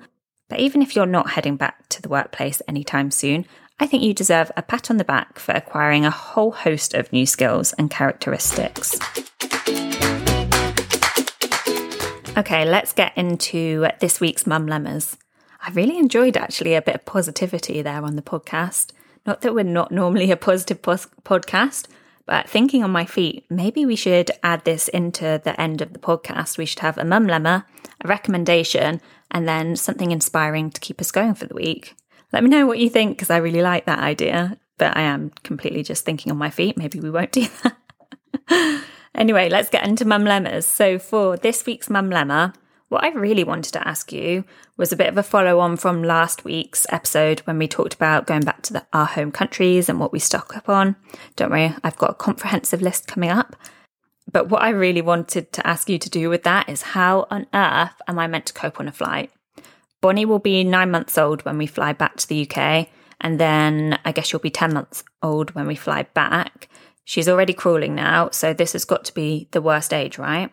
But 0.49 0.59
even 0.59 0.81
if 0.81 0.95
you're 0.95 1.05
not 1.05 1.31
heading 1.31 1.55
back 1.55 1.87
to 1.89 2.01
the 2.01 2.09
workplace 2.09 2.61
anytime 2.67 3.11
soon, 3.11 3.45
I 3.79 3.85
think 3.85 4.01
you 4.01 4.13
deserve 4.13 4.51
a 4.57 4.63
pat 4.63 4.89
on 4.89 4.97
the 4.97 5.03
back 5.03 5.37
for 5.37 5.51
acquiring 5.51 6.03
a 6.03 6.09
whole 6.09 6.51
host 6.51 6.95
of 6.95 7.13
new 7.13 7.27
skills 7.27 7.73
and 7.73 7.91
characteristics. 7.91 8.99
Okay, 12.35 12.65
let's 12.65 12.93
get 12.93 13.15
into 13.15 13.87
this 13.99 14.19
week's 14.19 14.47
Mum 14.47 14.65
Lemmas. 14.65 15.15
I 15.61 15.69
really 15.71 15.97
enjoyed 15.97 16.37
actually 16.37 16.73
a 16.73 16.81
bit 16.81 16.95
of 16.95 17.05
positivity 17.05 17.83
there 17.83 18.03
on 18.03 18.15
the 18.15 18.21
podcast. 18.23 18.93
Not 19.27 19.41
that 19.41 19.53
we're 19.53 19.63
not 19.63 19.91
normally 19.91 20.31
a 20.31 20.37
positive 20.37 20.81
pos- 20.81 21.07
podcast, 21.23 21.87
but 22.27 22.49
thinking 22.49 22.83
on 22.83 22.91
my 22.91 23.05
feet, 23.05 23.45
maybe 23.49 23.85
we 23.85 23.95
should 23.95 24.31
add 24.43 24.65
this 24.65 24.89
into 24.89 25.41
the 25.43 25.59
end 25.59 25.81
of 25.81 25.93
the 25.93 25.99
podcast. 25.99 26.57
We 26.57 26.65
should 26.65 26.79
have 26.79 26.97
a 26.97 27.05
mum 27.05 27.25
lemma, 27.25 27.63
a 28.03 28.07
recommendation, 28.07 29.01
and 29.31 29.47
then 29.47 29.77
something 29.77 30.11
inspiring 30.11 30.69
to 30.71 30.81
keep 30.81 30.99
us 30.99 31.09
going 31.09 31.33
for 31.35 31.45
the 31.45 31.55
week. 31.55 31.95
Let 32.33 32.43
me 32.43 32.49
know 32.49 32.67
what 32.67 32.79
you 32.79 32.89
think 32.89 33.17
because 33.17 33.29
I 33.29 33.37
really 33.37 33.61
like 33.61 33.85
that 33.85 33.99
idea, 33.99 34.57
but 34.77 34.95
I 34.97 35.01
am 35.01 35.31
completely 35.43 35.83
just 35.83 36.03
thinking 36.03 36.31
on 36.31 36.37
my 36.37 36.49
feet. 36.49 36.77
Maybe 36.77 36.99
we 36.99 37.09
won't 37.09 37.31
do 37.31 37.47
that. 37.63 38.83
anyway, 39.15 39.49
let's 39.49 39.69
get 39.69 39.87
into 39.87 40.03
mum 40.03 40.25
lemmas. 40.25 40.67
So 40.67 40.99
for 40.99 41.37
this 41.37 41.65
week's 41.65 41.89
mum 41.89 42.09
lemma, 42.09 42.53
what 42.89 43.03
I 43.03 43.09
really 43.09 43.43
wanted 43.43 43.73
to 43.73 43.87
ask 43.87 44.13
you 44.13 44.45
was 44.77 44.91
a 44.91 44.95
bit 44.95 45.09
of 45.09 45.17
a 45.17 45.23
follow 45.23 45.59
on 45.59 45.75
from 45.75 46.03
last 46.03 46.45
week's 46.45 46.85
episode 46.89 47.39
when 47.41 47.57
we 47.57 47.67
talked 47.67 47.93
about 47.93 48.27
going 48.27 48.43
back 48.43 48.61
to 48.63 48.73
the, 48.73 48.87
our 48.93 49.05
home 49.05 49.31
countries 49.31 49.89
and 49.89 49.99
what 49.99 50.13
we 50.13 50.19
stock 50.19 50.55
up 50.55 50.69
on. 50.69 50.95
Don't 51.35 51.51
worry, 51.51 51.75
I've 51.83 51.97
got 51.97 52.11
a 52.11 52.15
comprehensive 52.15 52.81
list 52.81 53.07
coming 53.07 53.29
up. 53.29 53.55
But 54.31 54.49
what 54.49 54.61
I 54.61 54.69
really 54.69 55.01
wanted 55.01 55.51
to 55.53 55.67
ask 55.67 55.89
you 55.89 55.97
to 55.99 56.09
do 56.09 56.29
with 56.29 56.43
that 56.43 56.69
is 56.69 56.81
how 56.81 57.27
on 57.29 57.47
earth 57.53 57.93
am 58.07 58.19
I 58.19 58.27
meant 58.27 58.45
to 58.47 58.53
cope 58.53 58.79
on 58.79 58.87
a 58.87 58.91
flight? 58.91 59.31
Bonnie 60.01 60.25
will 60.25 60.39
be 60.39 60.63
nine 60.63 60.91
months 60.91 61.17
old 61.17 61.43
when 61.43 61.57
we 61.57 61.65
fly 61.65 61.93
back 61.93 62.17
to 62.17 62.27
the 62.27 62.47
UK, 62.49 62.87
and 63.19 63.39
then 63.39 63.97
I 64.05 64.11
guess 64.11 64.27
she'll 64.27 64.39
be 64.39 64.49
10 64.49 64.73
months 64.73 65.03
old 65.23 65.55
when 65.55 65.65
we 65.65 65.75
fly 65.75 66.03
back. 66.03 66.69
She's 67.03 67.27
already 67.29 67.53
crawling 67.53 67.95
now, 67.95 68.29
so 68.31 68.53
this 68.53 68.73
has 68.73 68.85
got 68.85 69.05
to 69.05 69.13
be 69.13 69.47
the 69.51 69.61
worst 69.61 69.93
age, 69.93 70.17
right? 70.17 70.51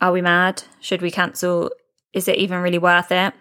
Are 0.00 0.12
we 0.12 0.20
mad? 0.20 0.62
Should 0.80 1.02
we 1.02 1.10
cancel? 1.10 1.70
Is 2.12 2.28
it 2.28 2.36
even 2.36 2.60
really 2.60 2.78
worth 2.78 3.10
it? 3.12 3.34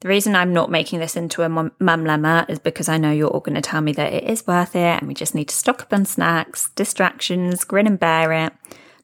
The 0.00 0.08
reason 0.08 0.34
I'm 0.34 0.52
not 0.52 0.70
making 0.70 0.98
this 0.98 1.16
into 1.16 1.42
a 1.42 1.48
mum 1.48 1.70
lemma 1.80 2.48
is 2.50 2.58
because 2.58 2.88
I 2.88 2.98
know 2.98 3.12
you're 3.12 3.30
all 3.30 3.40
going 3.40 3.54
to 3.54 3.60
tell 3.60 3.80
me 3.80 3.92
that 3.92 4.12
it 4.12 4.24
is 4.24 4.46
worth 4.46 4.74
it 4.74 4.98
and 4.98 5.06
we 5.06 5.14
just 5.14 5.34
need 5.34 5.48
to 5.48 5.54
stock 5.54 5.82
up 5.82 5.92
on 5.92 6.04
snacks, 6.06 6.70
distractions, 6.70 7.62
grin 7.62 7.86
and 7.86 8.00
bear 8.00 8.32
it. 8.32 8.52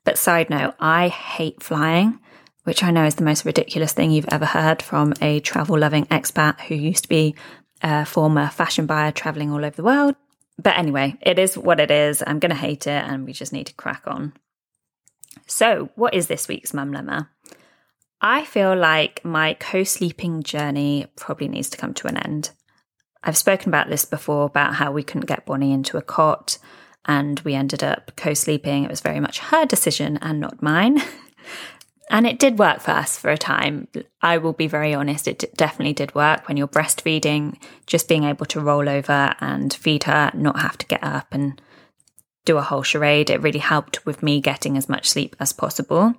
But 0.02 0.18
side 0.18 0.50
note, 0.50 0.74
I 0.80 1.06
hate 1.06 1.62
flying, 1.62 2.18
which 2.64 2.82
I 2.82 2.90
know 2.90 3.04
is 3.04 3.14
the 3.14 3.22
most 3.22 3.44
ridiculous 3.44 3.92
thing 3.92 4.10
you've 4.10 4.28
ever 4.32 4.46
heard 4.46 4.82
from 4.82 5.14
a 5.20 5.38
travel 5.38 5.78
loving 5.78 6.06
expat 6.06 6.58
who 6.62 6.74
used 6.74 7.04
to 7.04 7.08
be 7.08 7.36
a 7.80 8.04
former 8.04 8.48
fashion 8.48 8.86
buyer 8.86 9.12
traveling 9.12 9.52
all 9.52 9.64
over 9.64 9.76
the 9.76 9.84
world. 9.84 10.16
But 10.58 10.76
anyway, 10.76 11.16
it 11.20 11.38
is 11.38 11.56
what 11.56 11.78
it 11.78 11.92
is. 11.92 12.24
I'm 12.26 12.40
going 12.40 12.50
to 12.50 12.56
hate 12.56 12.88
it 12.88 13.04
and 13.04 13.24
we 13.24 13.32
just 13.32 13.52
need 13.52 13.68
to 13.68 13.74
crack 13.74 14.02
on. 14.06 14.32
So, 15.48 15.90
what 15.94 16.14
is 16.14 16.26
this 16.26 16.46
week's 16.46 16.74
Mum 16.74 16.92
Lemma? 16.92 17.28
I 18.20 18.44
feel 18.44 18.76
like 18.76 19.24
my 19.24 19.54
co 19.54 19.82
sleeping 19.82 20.42
journey 20.42 21.06
probably 21.16 21.48
needs 21.48 21.70
to 21.70 21.78
come 21.78 21.94
to 21.94 22.06
an 22.06 22.18
end. 22.18 22.50
I've 23.22 23.36
spoken 23.36 23.68
about 23.68 23.88
this 23.88 24.04
before 24.04 24.44
about 24.44 24.74
how 24.74 24.92
we 24.92 25.02
couldn't 25.02 25.26
get 25.26 25.46
Bonnie 25.46 25.72
into 25.72 25.96
a 25.96 26.02
cot 26.02 26.58
and 27.06 27.40
we 27.40 27.54
ended 27.54 27.82
up 27.82 28.12
co 28.16 28.34
sleeping. 28.34 28.84
It 28.84 28.90
was 28.90 29.00
very 29.00 29.20
much 29.20 29.38
her 29.38 29.64
decision 29.64 30.18
and 30.18 30.38
not 30.38 30.62
mine. 30.62 31.02
and 32.10 32.26
it 32.26 32.38
did 32.38 32.58
work 32.58 32.80
for 32.80 32.90
us 32.90 33.18
for 33.18 33.30
a 33.30 33.38
time. 33.38 33.88
I 34.20 34.38
will 34.38 34.52
be 34.52 34.66
very 34.66 34.94
honest, 34.94 35.26
it 35.26 35.44
definitely 35.56 35.94
did 35.94 36.14
work 36.14 36.46
when 36.46 36.56
you're 36.56 36.68
breastfeeding, 36.68 37.56
just 37.86 38.08
being 38.08 38.24
able 38.24 38.46
to 38.46 38.60
roll 38.60 38.88
over 38.88 39.34
and 39.40 39.72
feed 39.72 40.04
her, 40.04 40.30
not 40.34 40.60
have 40.60 40.76
to 40.78 40.86
get 40.86 41.02
up 41.02 41.28
and 41.32 41.60
do 42.48 42.56
a 42.56 42.62
whole 42.62 42.82
charade. 42.82 43.28
It 43.28 43.42
really 43.42 43.58
helped 43.58 44.06
with 44.06 44.22
me 44.22 44.40
getting 44.40 44.76
as 44.78 44.88
much 44.88 45.08
sleep 45.08 45.36
as 45.38 45.52
possible. 45.52 46.14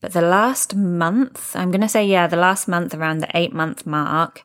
But 0.00 0.12
the 0.12 0.20
last 0.20 0.74
month, 0.74 1.54
I'm 1.54 1.70
going 1.70 1.82
to 1.82 1.88
say, 1.88 2.04
yeah, 2.04 2.26
the 2.26 2.36
last 2.36 2.66
month 2.66 2.92
around 2.92 3.18
the 3.18 3.30
eight 3.32 3.52
month 3.52 3.86
mark, 3.86 4.44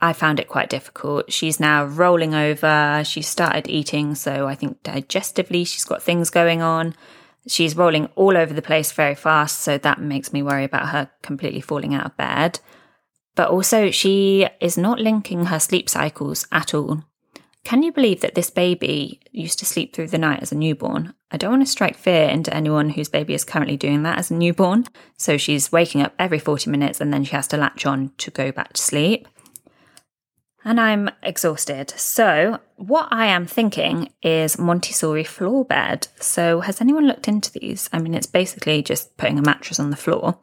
I 0.00 0.12
found 0.12 0.38
it 0.38 0.48
quite 0.48 0.70
difficult. 0.70 1.32
She's 1.32 1.58
now 1.58 1.84
rolling 1.84 2.32
over. 2.32 3.02
She 3.04 3.22
started 3.22 3.68
eating. 3.68 4.14
So 4.14 4.46
I 4.46 4.54
think 4.54 4.82
digestively, 4.84 5.66
she's 5.66 5.84
got 5.84 6.00
things 6.00 6.30
going 6.30 6.62
on. 6.62 6.94
She's 7.48 7.76
rolling 7.76 8.06
all 8.14 8.36
over 8.36 8.54
the 8.54 8.62
place 8.62 8.92
very 8.92 9.16
fast. 9.16 9.58
So 9.60 9.78
that 9.78 10.00
makes 10.00 10.32
me 10.32 10.44
worry 10.44 10.64
about 10.64 10.90
her 10.90 11.10
completely 11.22 11.60
falling 11.60 11.92
out 11.92 12.06
of 12.06 12.16
bed. 12.16 12.60
But 13.34 13.50
also, 13.50 13.90
she 13.90 14.46
is 14.60 14.78
not 14.78 15.00
linking 15.00 15.46
her 15.46 15.58
sleep 15.58 15.88
cycles 15.88 16.46
at 16.52 16.72
all. 16.72 17.02
Can 17.64 17.82
you 17.82 17.92
believe 17.92 18.20
that 18.22 18.34
this 18.34 18.50
baby 18.50 19.20
used 19.32 19.58
to 19.58 19.66
sleep 19.66 19.94
through 19.94 20.08
the 20.08 20.18
night 20.18 20.42
as 20.42 20.50
a 20.50 20.56
newborn? 20.56 21.14
I 21.30 21.36
don't 21.36 21.50
want 21.50 21.62
to 21.62 21.70
strike 21.70 21.96
fear 21.96 22.28
into 22.28 22.52
anyone 22.54 22.90
whose 22.90 23.08
baby 23.08 23.34
is 23.34 23.44
currently 23.44 23.76
doing 23.76 24.02
that 24.02 24.18
as 24.18 24.30
a 24.30 24.34
newborn. 24.34 24.86
So 25.16 25.36
she's 25.36 25.70
waking 25.70 26.02
up 26.02 26.14
every 26.18 26.38
40 26.38 26.70
minutes 26.70 27.00
and 27.00 27.12
then 27.12 27.24
she 27.24 27.32
has 27.32 27.46
to 27.48 27.56
latch 27.56 27.86
on 27.86 28.12
to 28.18 28.30
go 28.30 28.50
back 28.50 28.72
to 28.72 28.82
sleep. 28.82 29.28
and 30.64 30.80
I'm 30.80 31.10
exhausted. 31.22 31.90
So, 31.90 32.58
what 32.76 33.08
I 33.10 33.26
am 33.26 33.46
thinking 33.46 34.10
is 34.22 34.58
Montessori 34.58 35.24
floor 35.24 35.64
bed. 35.64 36.08
So, 36.20 36.60
has 36.60 36.80
anyone 36.80 37.06
looked 37.06 37.28
into 37.28 37.52
these? 37.52 37.88
I 37.92 37.98
mean, 37.98 38.14
it's 38.14 38.26
basically 38.26 38.82
just 38.82 39.16
putting 39.16 39.38
a 39.38 39.42
mattress 39.42 39.80
on 39.80 39.90
the 39.90 39.96
floor. 39.96 40.38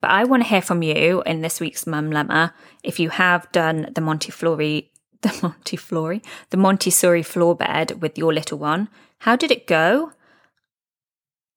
But 0.00 0.10
I 0.10 0.24
want 0.24 0.42
to 0.44 0.48
hear 0.48 0.62
from 0.62 0.82
you 0.82 1.22
in 1.26 1.40
this 1.42 1.60
week's 1.60 1.86
Mum 1.86 2.10
Lemma 2.10 2.52
if 2.82 2.98
you 3.00 3.10
have 3.10 3.50
done 3.52 3.92
the 3.94 4.00
Montessori, 4.00 4.90
the 5.22 5.38
Montessori, 5.42 6.22
the 6.50 6.56
Montessori 6.56 7.22
floor 7.22 7.54
bed 7.54 8.00
with 8.00 8.16
your 8.16 8.32
little 8.32 8.58
one. 8.58 8.88
How 9.20 9.36
did 9.36 9.50
it 9.50 9.66
go? 9.66 10.12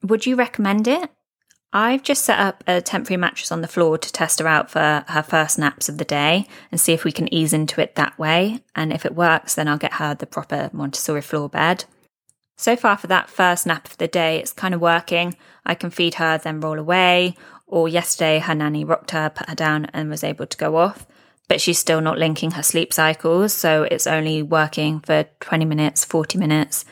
Would 0.04 0.26
you 0.26 0.36
recommend 0.36 0.88
it? 0.88 1.12
I've 1.74 2.04
just 2.04 2.26
set 2.26 2.40
up 2.40 2.64
a 2.68 2.82
temporary 2.82 3.18
mattress 3.18 3.52
on 3.52 3.62
the 3.62 3.68
floor 3.68 3.98
to 3.98 4.12
test 4.12 4.40
her 4.40 4.48
out 4.48 4.70
for 4.70 5.06
her 5.08 5.24
first 5.24 5.58
naps 5.58 5.88
of 5.88 5.98
the 5.98 6.04
day 6.04 6.48
and 6.70 6.82
see 6.82 6.92
if 6.92 7.06
we 7.06 7.14
can 7.14 7.34
ease 7.34 7.54
into 7.54 7.80
it 7.80 7.96
that 7.96 8.18
way. 8.20 8.62
And 8.76 8.92
if 8.92 9.06
it 9.06 9.16
works, 9.16 9.56
then 9.56 9.68
I'll 9.68 9.78
get 9.78 9.94
her 9.94 10.14
the 10.14 10.26
proper 10.26 10.70
Montessori 10.74 11.22
floor 11.22 11.48
bed. 11.48 11.86
So 12.58 12.76
far, 12.76 12.98
for 12.98 13.08
that 13.08 13.30
first 13.30 13.66
nap 13.66 13.88
of 13.88 13.98
the 13.98 14.08
day, 14.08 14.38
it's 14.38 14.54
kind 14.54 14.74
of 14.74 14.82
working. 14.82 15.36
I 15.66 15.74
can 15.74 15.90
feed 15.90 16.16
her, 16.16 16.38
then 16.38 16.60
roll 16.60 16.78
away. 16.78 17.36
Or 17.68 17.88
yesterday, 17.88 18.40
her 18.40 18.54
nanny 18.54 18.84
rocked 18.84 19.12
her, 19.12 19.30
put 19.30 19.50
her 19.50 19.56
down, 19.56 19.86
and 19.94 20.10
was 20.10 20.24
able 20.24 20.46
to 20.46 20.58
go 20.58 20.76
off. 20.76 21.08
But 21.48 21.62
she's 21.62 21.80
still 21.80 22.02
not 22.02 22.18
linking 22.18 22.52
her 22.52 22.64
sleep 22.64 22.94
cycles. 22.94 23.54
So 23.54 23.84
it's 23.84 24.08
only 24.08 24.42
working 24.42 25.02
for 25.02 25.26
20 25.42 25.66
minutes, 25.66 26.06
40 26.06 26.38
minutes. 26.38 26.86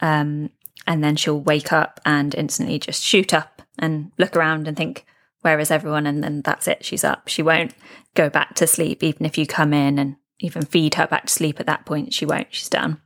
Um, 0.00 0.50
and 0.86 1.02
then 1.02 1.16
she'll 1.16 1.40
wake 1.40 1.72
up 1.72 2.00
and 2.04 2.34
instantly 2.34 2.78
just 2.78 3.02
shoot 3.02 3.34
up 3.34 3.62
and 3.78 4.12
look 4.18 4.36
around 4.36 4.68
and 4.68 4.76
think, 4.76 5.04
where 5.40 5.58
is 5.58 5.70
everyone? 5.70 6.06
And 6.06 6.22
then 6.22 6.42
that's 6.42 6.68
it, 6.68 6.84
she's 6.84 7.04
up. 7.04 7.28
She 7.28 7.42
won't 7.42 7.74
go 8.14 8.30
back 8.30 8.54
to 8.56 8.66
sleep, 8.66 9.02
even 9.02 9.26
if 9.26 9.36
you 9.36 9.46
come 9.46 9.72
in 9.72 9.98
and 9.98 10.16
even 10.40 10.62
feed 10.62 10.94
her 10.94 11.06
back 11.06 11.26
to 11.26 11.32
sleep 11.32 11.60
at 11.60 11.66
that 11.66 11.86
point, 11.86 12.14
she 12.14 12.26
won't, 12.26 12.48
she's 12.50 12.68
done. 12.68 13.00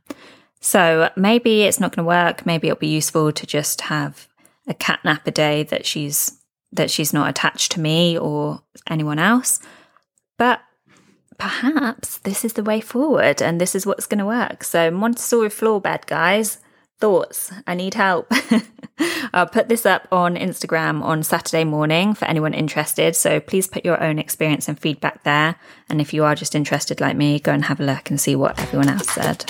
So 0.59 1.09
maybe 1.15 1.63
it's 1.63 1.79
not 1.79 1.95
going 1.95 2.03
to 2.03 2.07
work. 2.07 2.45
Maybe 2.45 2.67
it'll 2.67 2.79
be 2.79 2.87
useful 2.87 3.31
to 3.31 3.45
just 3.45 3.81
have 3.81 4.27
a 4.67 4.73
cat 4.73 4.99
nap 5.03 5.25
a 5.25 5.31
day 5.31 5.63
that 5.63 5.85
she's 5.85 6.35
that 6.71 6.91
she's 6.91 7.13
not 7.13 7.29
attached 7.29 7.71
to 7.71 7.79
me 7.79 8.17
or 8.17 8.61
anyone 8.87 9.17
else. 9.17 9.59
But 10.37 10.59
perhaps 11.39 12.19
this 12.19 12.45
is 12.45 12.53
the 12.53 12.63
way 12.63 12.81
forward 12.81 13.41
and 13.41 13.59
this 13.59 13.73
is 13.73 13.85
what's 13.85 14.05
going 14.05 14.19
to 14.19 14.25
work. 14.25 14.63
So 14.63 14.91
Montessori 14.91 15.49
floor 15.49 15.81
bed, 15.81 16.05
guys 16.05 16.59
thoughts. 16.99 17.51
I 17.65 17.75
need 17.75 17.93
help. 17.93 18.31
I'll 19.33 19.47
put 19.47 19.69
this 19.69 19.85
up 19.85 20.07
on 20.11 20.35
Instagram 20.35 21.01
on 21.01 21.23
Saturday 21.23 21.63
morning 21.63 22.13
for 22.13 22.25
anyone 22.25 22.53
interested. 22.53 23.15
So 23.15 23.39
please 23.39 23.67
put 23.67 23.85
your 23.85 24.01
own 24.03 24.19
experience 24.19 24.67
and 24.67 24.77
feedback 24.77 25.23
there. 25.23 25.55
And 25.89 26.01
if 26.01 26.13
you 26.13 26.25
are 26.25 26.35
just 26.35 26.55
interested 26.55 26.99
like 26.99 27.15
me, 27.15 27.39
go 27.39 27.53
and 27.53 27.65
have 27.65 27.79
a 27.79 27.85
look 27.85 28.09
and 28.09 28.19
see 28.19 28.35
what 28.35 28.59
everyone 28.59 28.89
else 28.89 29.09
said. 29.09 29.45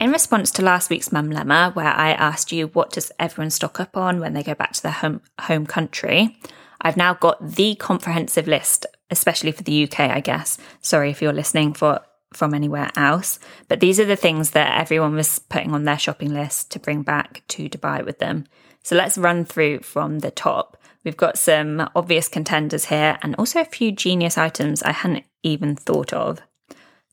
In 0.00 0.12
response 0.12 0.50
to 0.52 0.62
last 0.62 0.90
week's 0.90 1.12
Mum 1.12 1.28
Lemma, 1.28 1.74
where 1.74 1.92
I 1.92 2.12
asked 2.12 2.52
you 2.52 2.68
what 2.68 2.92
does 2.92 3.12
everyone 3.18 3.50
stock 3.50 3.80
up 3.80 3.96
on 3.96 4.20
when 4.20 4.32
they 4.32 4.42
go 4.42 4.54
back 4.54 4.72
to 4.74 4.82
their 4.82 4.92
home 4.92 5.20
home 5.40 5.66
country, 5.66 6.38
I've 6.80 6.96
now 6.96 7.14
got 7.14 7.38
the 7.44 7.74
comprehensive 7.74 8.46
list, 8.46 8.86
especially 9.10 9.52
for 9.52 9.62
the 9.62 9.84
UK, 9.84 10.00
I 10.00 10.20
guess. 10.20 10.58
Sorry 10.80 11.10
if 11.10 11.20
you're 11.20 11.32
listening 11.32 11.74
for 11.74 12.00
from 12.32 12.54
anywhere 12.54 12.90
else. 12.96 13.38
But 13.68 13.80
these 13.80 13.98
are 13.98 14.04
the 14.04 14.16
things 14.16 14.50
that 14.50 14.78
everyone 14.78 15.14
was 15.14 15.38
putting 15.38 15.72
on 15.72 15.84
their 15.84 15.98
shopping 15.98 16.32
list 16.32 16.70
to 16.72 16.78
bring 16.78 17.02
back 17.02 17.42
to 17.48 17.68
Dubai 17.68 18.04
with 18.04 18.18
them. 18.18 18.44
So 18.82 18.96
let's 18.96 19.18
run 19.18 19.44
through 19.44 19.80
from 19.80 20.20
the 20.20 20.30
top. 20.30 20.76
We've 21.04 21.16
got 21.16 21.38
some 21.38 21.88
obvious 21.94 22.28
contenders 22.28 22.86
here 22.86 23.18
and 23.22 23.34
also 23.36 23.60
a 23.60 23.64
few 23.64 23.92
genius 23.92 24.36
items 24.36 24.82
I 24.82 24.92
hadn't 24.92 25.24
even 25.42 25.76
thought 25.76 26.12
of. 26.12 26.40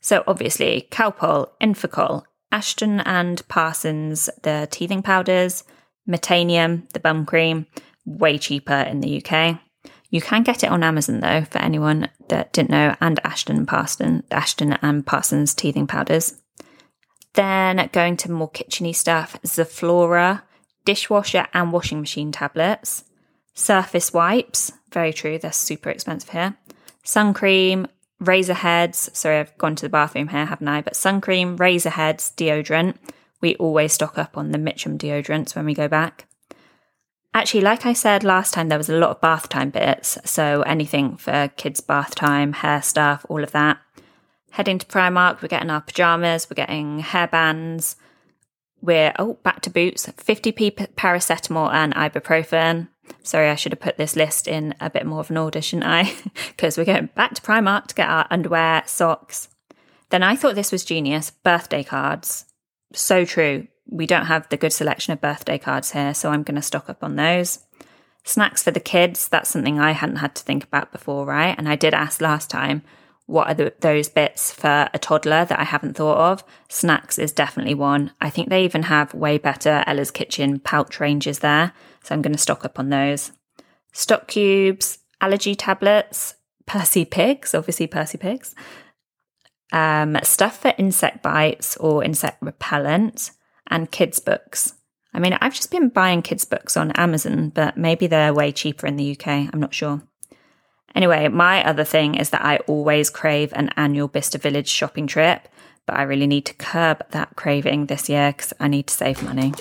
So 0.02 0.24
obviously, 0.28 0.88
Calpol, 0.92 1.50
Infacol, 1.62 2.24
Ashton 2.52 3.00
and 3.02 3.46
Parsons, 3.48 4.30
the 4.44 4.68
teething 4.70 5.02
powders, 5.02 5.64
Metanium, 6.08 6.90
the 6.92 7.00
bum 7.00 7.26
cream, 7.26 7.66
way 8.06 8.38
cheaper 8.38 8.74
in 8.74 9.02
the 9.02 9.24
UK. 9.24 9.60
You 10.10 10.22
can 10.22 10.44
get 10.44 10.64
it 10.64 10.70
on 10.70 10.84
Amazon 10.84 11.20
though, 11.20 11.44
for 11.44 11.58
anyone 11.60 12.10
that 12.30 12.54
didn't 12.54 12.70
know, 12.70 12.96
and 13.02 13.20
Ashton 13.24 13.66
Parsons, 13.66 14.24
Ashton 14.32 14.74
and 14.82 15.06
Parsons 15.06 15.54
teething 15.54 15.88
powders. 15.88 16.42
Then 17.34 17.90
going 17.92 18.16
to 18.18 18.32
more 18.32 18.50
kitcheny 18.50 18.96
stuff, 18.96 19.38
Zoflora, 19.44 20.44
dishwasher 20.86 21.48
and 21.54 21.74
washing 21.74 22.00
machine 22.00 22.32
tablets, 22.32 23.04
surface 23.54 24.14
wipes, 24.14 24.72
very 24.92 25.12
true, 25.12 25.38
they're 25.38 25.52
super 25.52 25.90
expensive 25.90 26.30
here. 26.30 26.56
Sun 27.04 27.34
cream, 27.34 27.88
razor 28.20 28.54
heads. 28.54 29.10
Sorry, 29.14 29.38
I've 29.40 29.58
gone 29.58 29.76
to 29.76 29.86
the 29.86 29.90
bathroom 29.90 30.30
here, 30.30 30.46
haven't 30.46 30.68
I? 30.68 30.82
But 30.82 30.96
sun 30.96 31.22
cream, 31.22 31.58
razor 31.58 31.90
heads, 31.90 32.32
deodorant. 32.38 32.96
We 33.42 33.56
always 33.58 33.94
stock 33.94 34.18
up 34.18 34.38
on 34.38 34.52
the 34.52 34.58
Mitchum 34.58 34.98
deodorants 34.98 35.56
when 35.56 35.66
we 35.66 35.74
go 35.74 35.88
back. 35.88 36.28
Actually, 37.36 37.60
like 37.60 37.86
I 37.86 37.92
said 37.92 38.24
last 38.24 38.54
time, 38.54 38.70
there 38.70 38.78
was 38.78 38.88
a 38.88 38.98
lot 38.98 39.10
of 39.10 39.20
bath 39.20 39.50
time 39.50 39.70
bits. 39.70 40.18
So 40.24 40.62
anything 40.62 41.18
for 41.18 41.52
kids' 41.58 41.82
bath 41.82 42.16
time, 42.16 42.54
hair 42.54 42.82
stuff, 42.82 43.26
all 43.28 43.44
of 43.44 43.52
that. 43.52 43.78
Heading 44.52 44.80
to 44.80 44.86
Primark, 44.86 45.42
we're 45.42 45.50
getting 45.50 45.70
our 45.70 45.82
pajamas, 45.82 46.50
we're 46.50 46.56
getting 46.56 47.02
hairbands. 47.02 47.98
We're, 48.82 49.12
oh, 49.20 49.34
back 49.44 49.60
to 49.64 49.70
boots, 49.70 50.06
50p 50.06 50.94
paracetamol 50.96 51.74
and 51.74 51.94
ibuprofen. 51.94 52.88
Sorry, 53.22 53.50
I 53.50 53.56
should 53.56 53.74
have 53.74 53.82
put 53.82 53.98
this 53.98 54.16
list 54.16 54.48
in 54.48 54.74
a 54.80 54.90
bit 54.90 55.06
more 55.06 55.20
of 55.20 55.30
an 55.30 55.36
order, 55.36 55.62
shouldn't 55.62 55.88
I? 55.88 56.14
Because 56.56 56.78
we're 56.78 56.86
going 56.86 57.10
back 57.16 57.34
to 57.34 57.42
Primark 57.42 57.88
to 57.88 57.96
get 57.96 58.08
our 58.08 58.28
underwear, 58.32 58.84
socks. 58.86 59.50
Then 60.10 60.24
I 60.24 60.38
thought 60.38 60.56
this 60.56 60.72
was 60.72 60.86
genius 60.86 61.32
birthday 61.32 61.84
cards. 61.84 62.46
So 62.94 63.26
true 63.26 63.68
we 63.88 64.08
don't 64.08 64.26
have 64.26 64.50
the 64.50 64.58
good 64.58 64.74
selection 64.74 65.14
of 65.14 65.22
birthday 65.22 65.58
cards 65.58 65.92
here, 65.92 66.14
so 66.14 66.30
I'm 66.30 66.44
going 66.44 66.56
to 66.56 66.62
stock 66.62 66.90
up 66.90 67.04
on 67.04 67.16
those. 67.16 67.60
Snacks 68.24 68.64
for 68.64 68.72
the 68.72 68.80
kids, 68.80 69.28
that's 69.28 69.50
something 69.50 69.80
I 69.80 69.92
hadn't 69.92 70.16
had 70.18 70.36
to 70.36 70.44
think 70.44 70.64
about 70.64 70.92
before, 70.92 71.26
right? 71.26 71.56
And 71.58 71.70
I 71.70 71.76
did 71.76 71.94
ask 71.94 72.22
last 72.22 72.50
time, 72.50 72.82
what 73.28 73.48
are 73.48 73.54
the, 73.54 73.74
those 73.80 74.10
bits 74.10 74.52
for 74.52 74.90
a 74.94 75.00
toddler 75.00 75.46
that 75.46 75.60
I 75.60 75.64
haven't 75.64 75.96
thought 75.96 76.18
of? 76.18 76.44
Snacks 76.70 77.18
is 77.18 77.32
definitely 77.32 77.74
one. 77.74 78.12
I 78.22 78.30
think 78.30 78.50
they 78.50 78.64
even 78.64 78.84
have 78.84 79.14
way 79.14 79.38
better 79.38 79.84
Ella's 79.88 80.12
Kitchen 80.12 80.60
pouch 80.60 81.00
ranges 81.00 81.40
there, 81.40 81.74
so 82.04 82.14
I'm 82.14 82.22
going 82.22 82.34
to 82.34 82.40
stock 82.40 82.66
up 82.66 82.80
on 82.80 82.90
those. 82.90 83.32
Stock 83.94 84.28
cubes, 84.28 85.00
allergy 85.22 85.56
tablets, 85.56 86.36
Percy 86.66 87.06
pigs, 87.06 87.54
obviously 87.54 87.88
Percy 87.88 88.18
pigs. 88.18 88.56
Um, 89.72 90.18
stuff 90.24 90.62
for 90.62 90.74
insect 90.78 91.22
bites 91.24 91.78
or 91.78 92.04
insect 92.04 92.42
repellent, 92.42 93.32
and 93.70 93.92
kids' 93.92 94.20
books. 94.20 94.74
I 95.14 95.20
mean, 95.20 95.38
I've 95.40 95.54
just 95.54 95.72
been 95.72 95.90
buying 95.90 96.22
kids' 96.22 96.46
books 96.46 96.76
on 96.76 96.92
Amazon, 96.92 97.50
but 97.50 97.78
maybe 97.78 98.08
they're 98.08 98.34
way 98.34 98.52
cheaper 98.52 98.86
in 98.86 98.98
the 98.98 99.12
UK. 99.12 99.28
I'm 99.28 99.60
not 99.60 99.74
sure. 99.74 100.04
Anyway, 100.94 101.28
my 101.28 101.64
other 101.66 101.84
thing 101.84 102.16
is 102.16 102.30
that 102.30 102.44
I 102.44 102.58
always 102.68 103.10
crave 103.10 103.52
an 103.54 103.70
annual 103.76 104.08
Bicester 104.08 104.38
Village 104.38 104.70
shopping 104.70 105.08
trip, 105.08 105.48
but 105.86 105.98
I 105.98 106.04
really 106.04 106.28
need 106.28 106.46
to 106.46 106.54
curb 106.54 107.04
that 107.12 107.36
craving 107.36 107.86
this 107.86 108.10
year 108.10 108.32
because 108.32 108.54
I 108.60 108.68
need 108.68 108.88
to 108.88 108.94
save 108.94 109.22
money. 109.24 109.54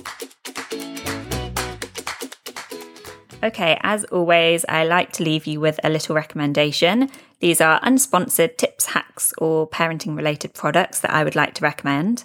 Okay, 3.42 3.78
as 3.82 4.04
always, 4.04 4.64
I 4.68 4.84
like 4.84 5.12
to 5.12 5.22
leave 5.22 5.46
you 5.46 5.60
with 5.60 5.78
a 5.84 5.90
little 5.90 6.14
recommendation. 6.14 7.10
These 7.40 7.60
are 7.60 7.78
unsponsored 7.80 8.56
tips, 8.56 8.86
hacks, 8.86 9.34
or 9.36 9.68
parenting 9.68 10.16
related 10.16 10.54
products 10.54 11.00
that 11.00 11.10
I 11.10 11.24
would 11.24 11.36
like 11.36 11.52
to 11.54 11.62
recommend. 11.62 12.24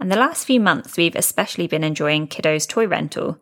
And 0.00 0.10
the 0.10 0.16
last 0.16 0.46
few 0.46 0.58
months, 0.58 0.96
we've 0.96 1.14
especially 1.14 1.66
been 1.66 1.84
enjoying 1.84 2.26
Kiddos 2.26 2.66
toy 2.66 2.86
rental. 2.86 3.38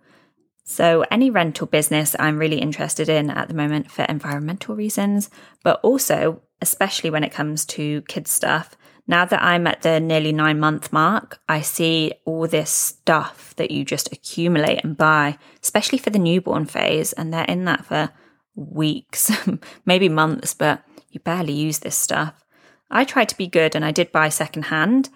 So, 0.64 1.04
any 1.10 1.30
rental 1.30 1.68
business 1.68 2.16
I'm 2.18 2.36
really 2.36 2.58
interested 2.58 3.08
in 3.08 3.30
at 3.30 3.48
the 3.48 3.54
moment 3.54 3.90
for 3.90 4.02
environmental 4.02 4.74
reasons, 4.74 5.30
but 5.62 5.80
also, 5.82 6.42
especially 6.60 7.10
when 7.10 7.24
it 7.24 7.32
comes 7.32 7.64
to 7.66 8.02
kids' 8.02 8.32
stuff. 8.32 8.76
Now 9.06 9.24
that 9.24 9.42
I'm 9.42 9.66
at 9.66 9.80
the 9.80 10.00
nearly 10.00 10.32
nine 10.32 10.60
month 10.60 10.92
mark, 10.92 11.40
I 11.48 11.62
see 11.62 12.12
all 12.26 12.46
this 12.46 12.70
stuff 12.70 13.54
that 13.56 13.70
you 13.70 13.84
just 13.84 14.12
accumulate 14.12 14.84
and 14.84 14.96
buy, 14.96 15.38
especially 15.62 15.96
for 15.96 16.10
the 16.10 16.18
newborn 16.18 16.66
phase. 16.66 17.14
And 17.14 17.32
they're 17.32 17.44
in 17.44 17.64
that 17.64 17.86
for 17.86 18.10
weeks, 18.54 19.30
maybe 19.86 20.10
months, 20.10 20.52
but 20.52 20.84
you 21.08 21.20
barely 21.20 21.54
use 21.54 21.78
this 21.78 21.96
stuff. 21.96 22.44
I 22.90 23.04
tried 23.04 23.30
to 23.30 23.36
be 23.36 23.46
good 23.46 23.74
and 23.74 23.84
I 23.84 23.92
did 23.92 24.12
buy 24.12 24.28
secondhand, 24.28 25.08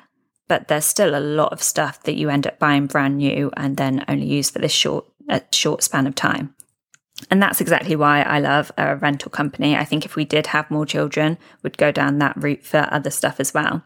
but 0.53 0.69
there's 0.69 0.85
still 0.85 1.15
a 1.15 1.29
lot 1.41 1.51
of 1.51 1.63
stuff 1.63 2.03
that 2.03 2.15
you 2.15 2.29
end 2.29 2.47
up 2.47 2.59
buying 2.59 2.87
brand 2.87 3.17
new 3.17 3.51
and 3.57 3.79
then 3.79 4.05
only 4.07 4.27
use 4.27 4.51
for 4.51 4.59
this 4.59 4.71
short 4.71 5.07
a 5.31 5.41
short 5.51 5.83
span 5.83 6.07
of 6.07 6.15
time. 6.15 6.55
And 7.31 7.43
that's 7.43 7.63
exactly 7.63 7.97
why 7.97 8.21
I 8.21 8.39
love 8.39 8.71
a 8.77 8.97
rental 8.97 9.31
company. 9.31 9.75
I 9.75 9.87
think 9.87 10.05
if 10.05 10.15
we 10.15 10.27
did 10.27 10.49
have 10.49 10.71
more 10.71 10.85
children, 10.85 11.39
would 11.63 11.79
go 11.79 11.91
down 11.91 12.19
that 12.19 12.37
route 12.37 12.67
for 12.67 12.87
other 12.91 13.09
stuff 13.09 13.41
as 13.41 13.55
well. 13.55 13.83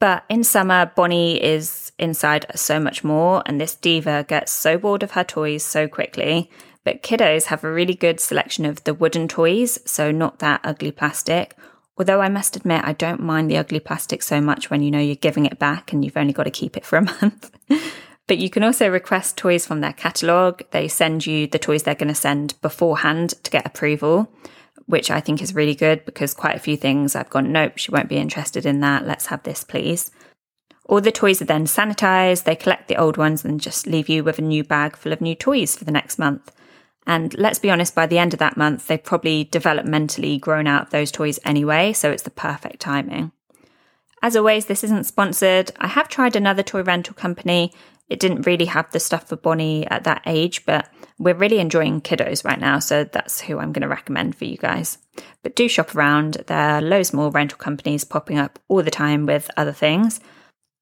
But 0.00 0.24
in 0.30 0.42
summer, 0.42 0.90
Bonnie 0.96 1.36
is 1.44 1.92
inside 1.98 2.46
so 2.54 2.80
much 2.80 3.04
more, 3.04 3.42
and 3.44 3.60
this 3.60 3.74
diva 3.74 4.24
gets 4.26 4.52
so 4.52 4.78
bored 4.78 5.02
of 5.02 5.10
her 5.10 5.24
toys 5.24 5.62
so 5.64 5.86
quickly. 5.86 6.50
But 6.82 7.02
kiddos 7.02 7.46
have 7.46 7.62
a 7.62 7.70
really 7.70 7.94
good 7.94 8.20
selection 8.20 8.64
of 8.64 8.82
the 8.84 8.94
wooden 8.94 9.28
toys, 9.28 9.78
so 9.84 10.10
not 10.10 10.38
that 10.38 10.62
ugly 10.64 10.92
plastic. 10.92 11.54
Although 11.96 12.20
I 12.20 12.28
must 12.28 12.56
admit, 12.56 12.84
I 12.84 12.92
don't 12.92 13.20
mind 13.20 13.50
the 13.50 13.56
ugly 13.56 13.78
plastic 13.78 14.22
so 14.22 14.40
much 14.40 14.68
when 14.68 14.82
you 14.82 14.90
know 14.90 14.98
you're 14.98 15.14
giving 15.14 15.46
it 15.46 15.58
back 15.58 15.92
and 15.92 16.04
you've 16.04 16.16
only 16.16 16.32
got 16.32 16.44
to 16.44 16.50
keep 16.50 16.76
it 16.76 16.84
for 16.84 16.96
a 16.96 17.02
month. 17.22 17.52
but 18.26 18.38
you 18.38 18.50
can 18.50 18.64
also 18.64 18.88
request 18.88 19.36
toys 19.36 19.66
from 19.66 19.80
their 19.80 19.92
catalogue. 19.92 20.62
They 20.72 20.88
send 20.88 21.26
you 21.26 21.46
the 21.46 21.58
toys 21.58 21.84
they're 21.84 21.94
going 21.94 22.08
to 22.08 22.14
send 22.14 22.60
beforehand 22.60 23.30
to 23.44 23.50
get 23.50 23.66
approval, 23.66 24.32
which 24.86 25.10
I 25.10 25.20
think 25.20 25.40
is 25.40 25.54
really 25.54 25.74
good 25.74 26.04
because 26.04 26.34
quite 26.34 26.56
a 26.56 26.60
few 26.60 26.76
things 26.76 27.14
I've 27.14 27.30
gone, 27.30 27.52
nope, 27.52 27.78
she 27.78 27.92
won't 27.92 28.08
be 28.08 28.16
interested 28.16 28.66
in 28.66 28.80
that. 28.80 29.06
Let's 29.06 29.26
have 29.26 29.44
this, 29.44 29.62
please. 29.62 30.10
All 30.86 31.00
the 31.00 31.12
toys 31.12 31.40
are 31.40 31.46
then 31.46 31.64
sanitized, 31.64 32.44
they 32.44 32.56
collect 32.56 32.88
the 32.88 32.96
old 32.96 33.16
ones 33.16 33.44
and 33.44 33.60
just 33.60 33.86
leave 33.86 34.08
you 34.08 34.22
with 34.22 34.38
a 34.38 34.42
new 34.42 34.64
bag 34.64 34.96
full 34.96 35.12
of 35.12 35.20
new 35.20 35.34
toys 35.34 35.76
for 35.76 35.84
the 35.84 35.92
next 35.92 36.18
month. 36.18 36.50
And 37.06 37.36
let's 37.38 37.58
be 37.58 37.70
honest, 37.70 37.94
by 37.94 38.06
the 38.06 38.18
end 38.18 38.32
of 38.32 38.38
that 38.38 38.56
month, 38.56 38.86
they've 38.86 39.02
probably 39.02 39.44
developmentally 39.44 40.40
grown 40.40 40.66
out 40.66 40.82
of 40.82 40.90
those 40.90 41.10
toys 41.10 41.38
anyway, 41.44 41.92
so 41.92 42.10
it's 42.10 42.22
the 42.22 42.30
perfect 42.30 42.80
timing. 42.80 43.32
As 44.22 44.36
always, 44.36 44.66
this 44.66 44.82
isn't 44.84 45.04
sponsored. 45.04 45.70
I 45.78 45.86
have 45.86 46.08
tried 46.08 46.34
another 46.34 46.62
toy 46.62 46.82
rental 46.82 47.14
company. 47.14 47.74
It 48.08 48.20
didn't 48.20 48.46
really 48.46 48.64
have 48.66 48.90
the 48.90 49.00
stuff 49.00 49.28
for 49.28 49.36
Bonnie 49.36 49.86
at 49.88 50.04
that 50.04 50.22
age, 50.24 50.64
but 50.64 50.88
we're 51.18 51.34
really 51.34 51.58
enjoying 51.58 52.00
kiddos 52.00 52.44
right 52.44 52.58
now, 52.58 52.78
so 52.78 53.04
that's 53.04 53.40
who 53.40 53.58
I'm 53.58 53.72
going 53.72 53.82
to 53.82 53.88
recommend 53.88 54.34
for 54.34 54.46
you 54.46 54.56
guys. 54.56 54.98
But 55.42 55.56
do 55.56 55.68
shop 55.68 55.94
around. 55.94 56.42
There 56.46 56.58
are 56.58 56.80
loads 56.80 57.12
more 57.12 57.30
rental 57.30 57.58
companies 57.58 58.04
popping 58.04 58.38
up 58.38 58.58
all 58.68 58.82
the 58.82 58.90
time 58.90 59.26
with 59.26 59.50
other 59.56 59.72
things. 59.72 60.20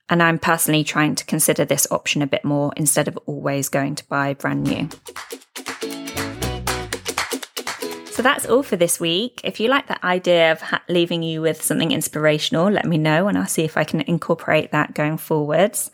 And 0.09 0.23
I'm 0.23 0.39
personally 0.39 0.85
trying 0.85 1.15
to 1.17 1.25
consider 1.25 1.65
this 1.65 1.87
option 1.91 2.23
a 2.23 2.27
bit 2.27 2.45
more 2.45 2.73
instead 2.77 3.09
of 3.09 3.19
always 3.27 3.69
going 3.69 3.95
to 3.97 4.05
buy 4.07 4.35
brand 4.35 4.65
new. 4.65 4.89
So 8.13 8.21
that's 8.21 8.45
all 8.45 8.63
for 8.63 8.77
this 8.77 9.01
week. 9.01 9.41
If 9.43 9.59
you 9.59 9.71
like 9.71 9.87
the 9.87 10.05
idea 10.05 10.53
of 10.53 10.61
ha- 10.61 10.83
leaving 10.87 11.23
you 11.23 11.41
with 11.41 11.63
something 11.63 11.93
inspirational, 11.93 12.71
let 12.71 12.85
me 12.85 12.99
know 12.99 13.27
and 13.27 13.39
I'll 13.39 13.47
see 13.47 13.65
if 13.65 13.79
I 13.79 13.85
can 13.85 14.03
incorporate 14.03 14.71
that 14.71 14.93
going 14.93 15.17
forwards. 15.17 15.91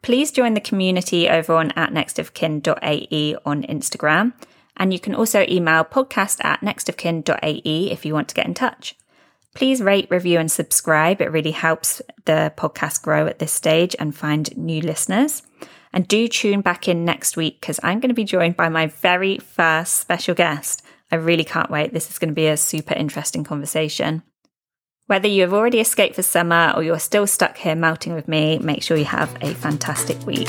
Please 0.00 0.30
join 0.30 0.54
the 0.54 0.60
community 0.60 1.28
over 1.28 1.54
on 1.54 1.72
at 1.72 1.90
nextofkin.ae 1.90 3.36
on 3.44 3.64
Instagram. 3.64 4.34
And 4.76 4.92
you 4.92 5.00
can 5.00 5.16
also 5.16 5.44
email 5.48 5.82
podcast 5.82 6.44
at 6.44 6.60
nextofkin.ae 6.60 7.90
if 7.90 8.06
you 8.06 8.14
want 8.14 8.28
to 8.28 8.36
get 8.36 8.46
in 8.46 8.54
touch. 8.54 8.94
Please 9.54 9.82
rate, 9.82 10.06
review, 10.12 10.38
and 10.38 10.52
subscribe. 10.52 11.20
It 11.20 11.32
really 11.32 11.50
helps 11.50 12.00
the 12.24 12.52
podcast 12.56 13.02
grow 13.02 13.26
at 13.26 13.40
this 13.40 13.50
stage 13.52 13.96
and 13.98 14.16
find 14.16 14.56
new 14.56 14.80
listeners. 14.80 15.42
And 15.92 16.06
do 16.06 16.28
tune 16.28 16.60
back 16.60 16.86
in 16.86 17.04
next 17.04 17.36
week 17.36 17.60
because 17.60 17.80
I'm 17.82 17.98
going 17.98 18.10
to 18.10 18.14
be 18.14 18.22
joined 18.22 18.56
by 18.56 18.68
my 18.68 18.86
very 18.86 19.38
first 19.38 19.96
special 19.96 20.36
guest. 20.36 20.84
I 21.10 21.16
really 21.16 21.44
can't 21.44 21.70
wait. 21.70 21.92
This 21.92 22.10
is 22.10 22.18
going 22.18 22.28
to 22.30 22.34
be 22.34 22.46
a 22.46 22.56
super 22.56 22.94
interesting 22.94 23.44
conversation. 23.44 24.22
Whether 25.06 25.28
you 25.28 25.42
have 25.42 25.54
already 25.54 25.80
escaped 25.80 26.16
for 26.16 26.22
summer 26.22 26.72
or 26.76 26.82
you're 26.82 26.98
still 26.98 27.26
stuck 27.26 27.56
here 27.56 27.74
melting 27.74 28.14
with 28.14 28.28
me, 28.28 28.58
make 28.58 28.82
sure 28.82 28.96
you 28.96 29.06
have 29.06 29.34
a 29.40 29.54
fantastic 29.54 30.18
week. 30.26 30.48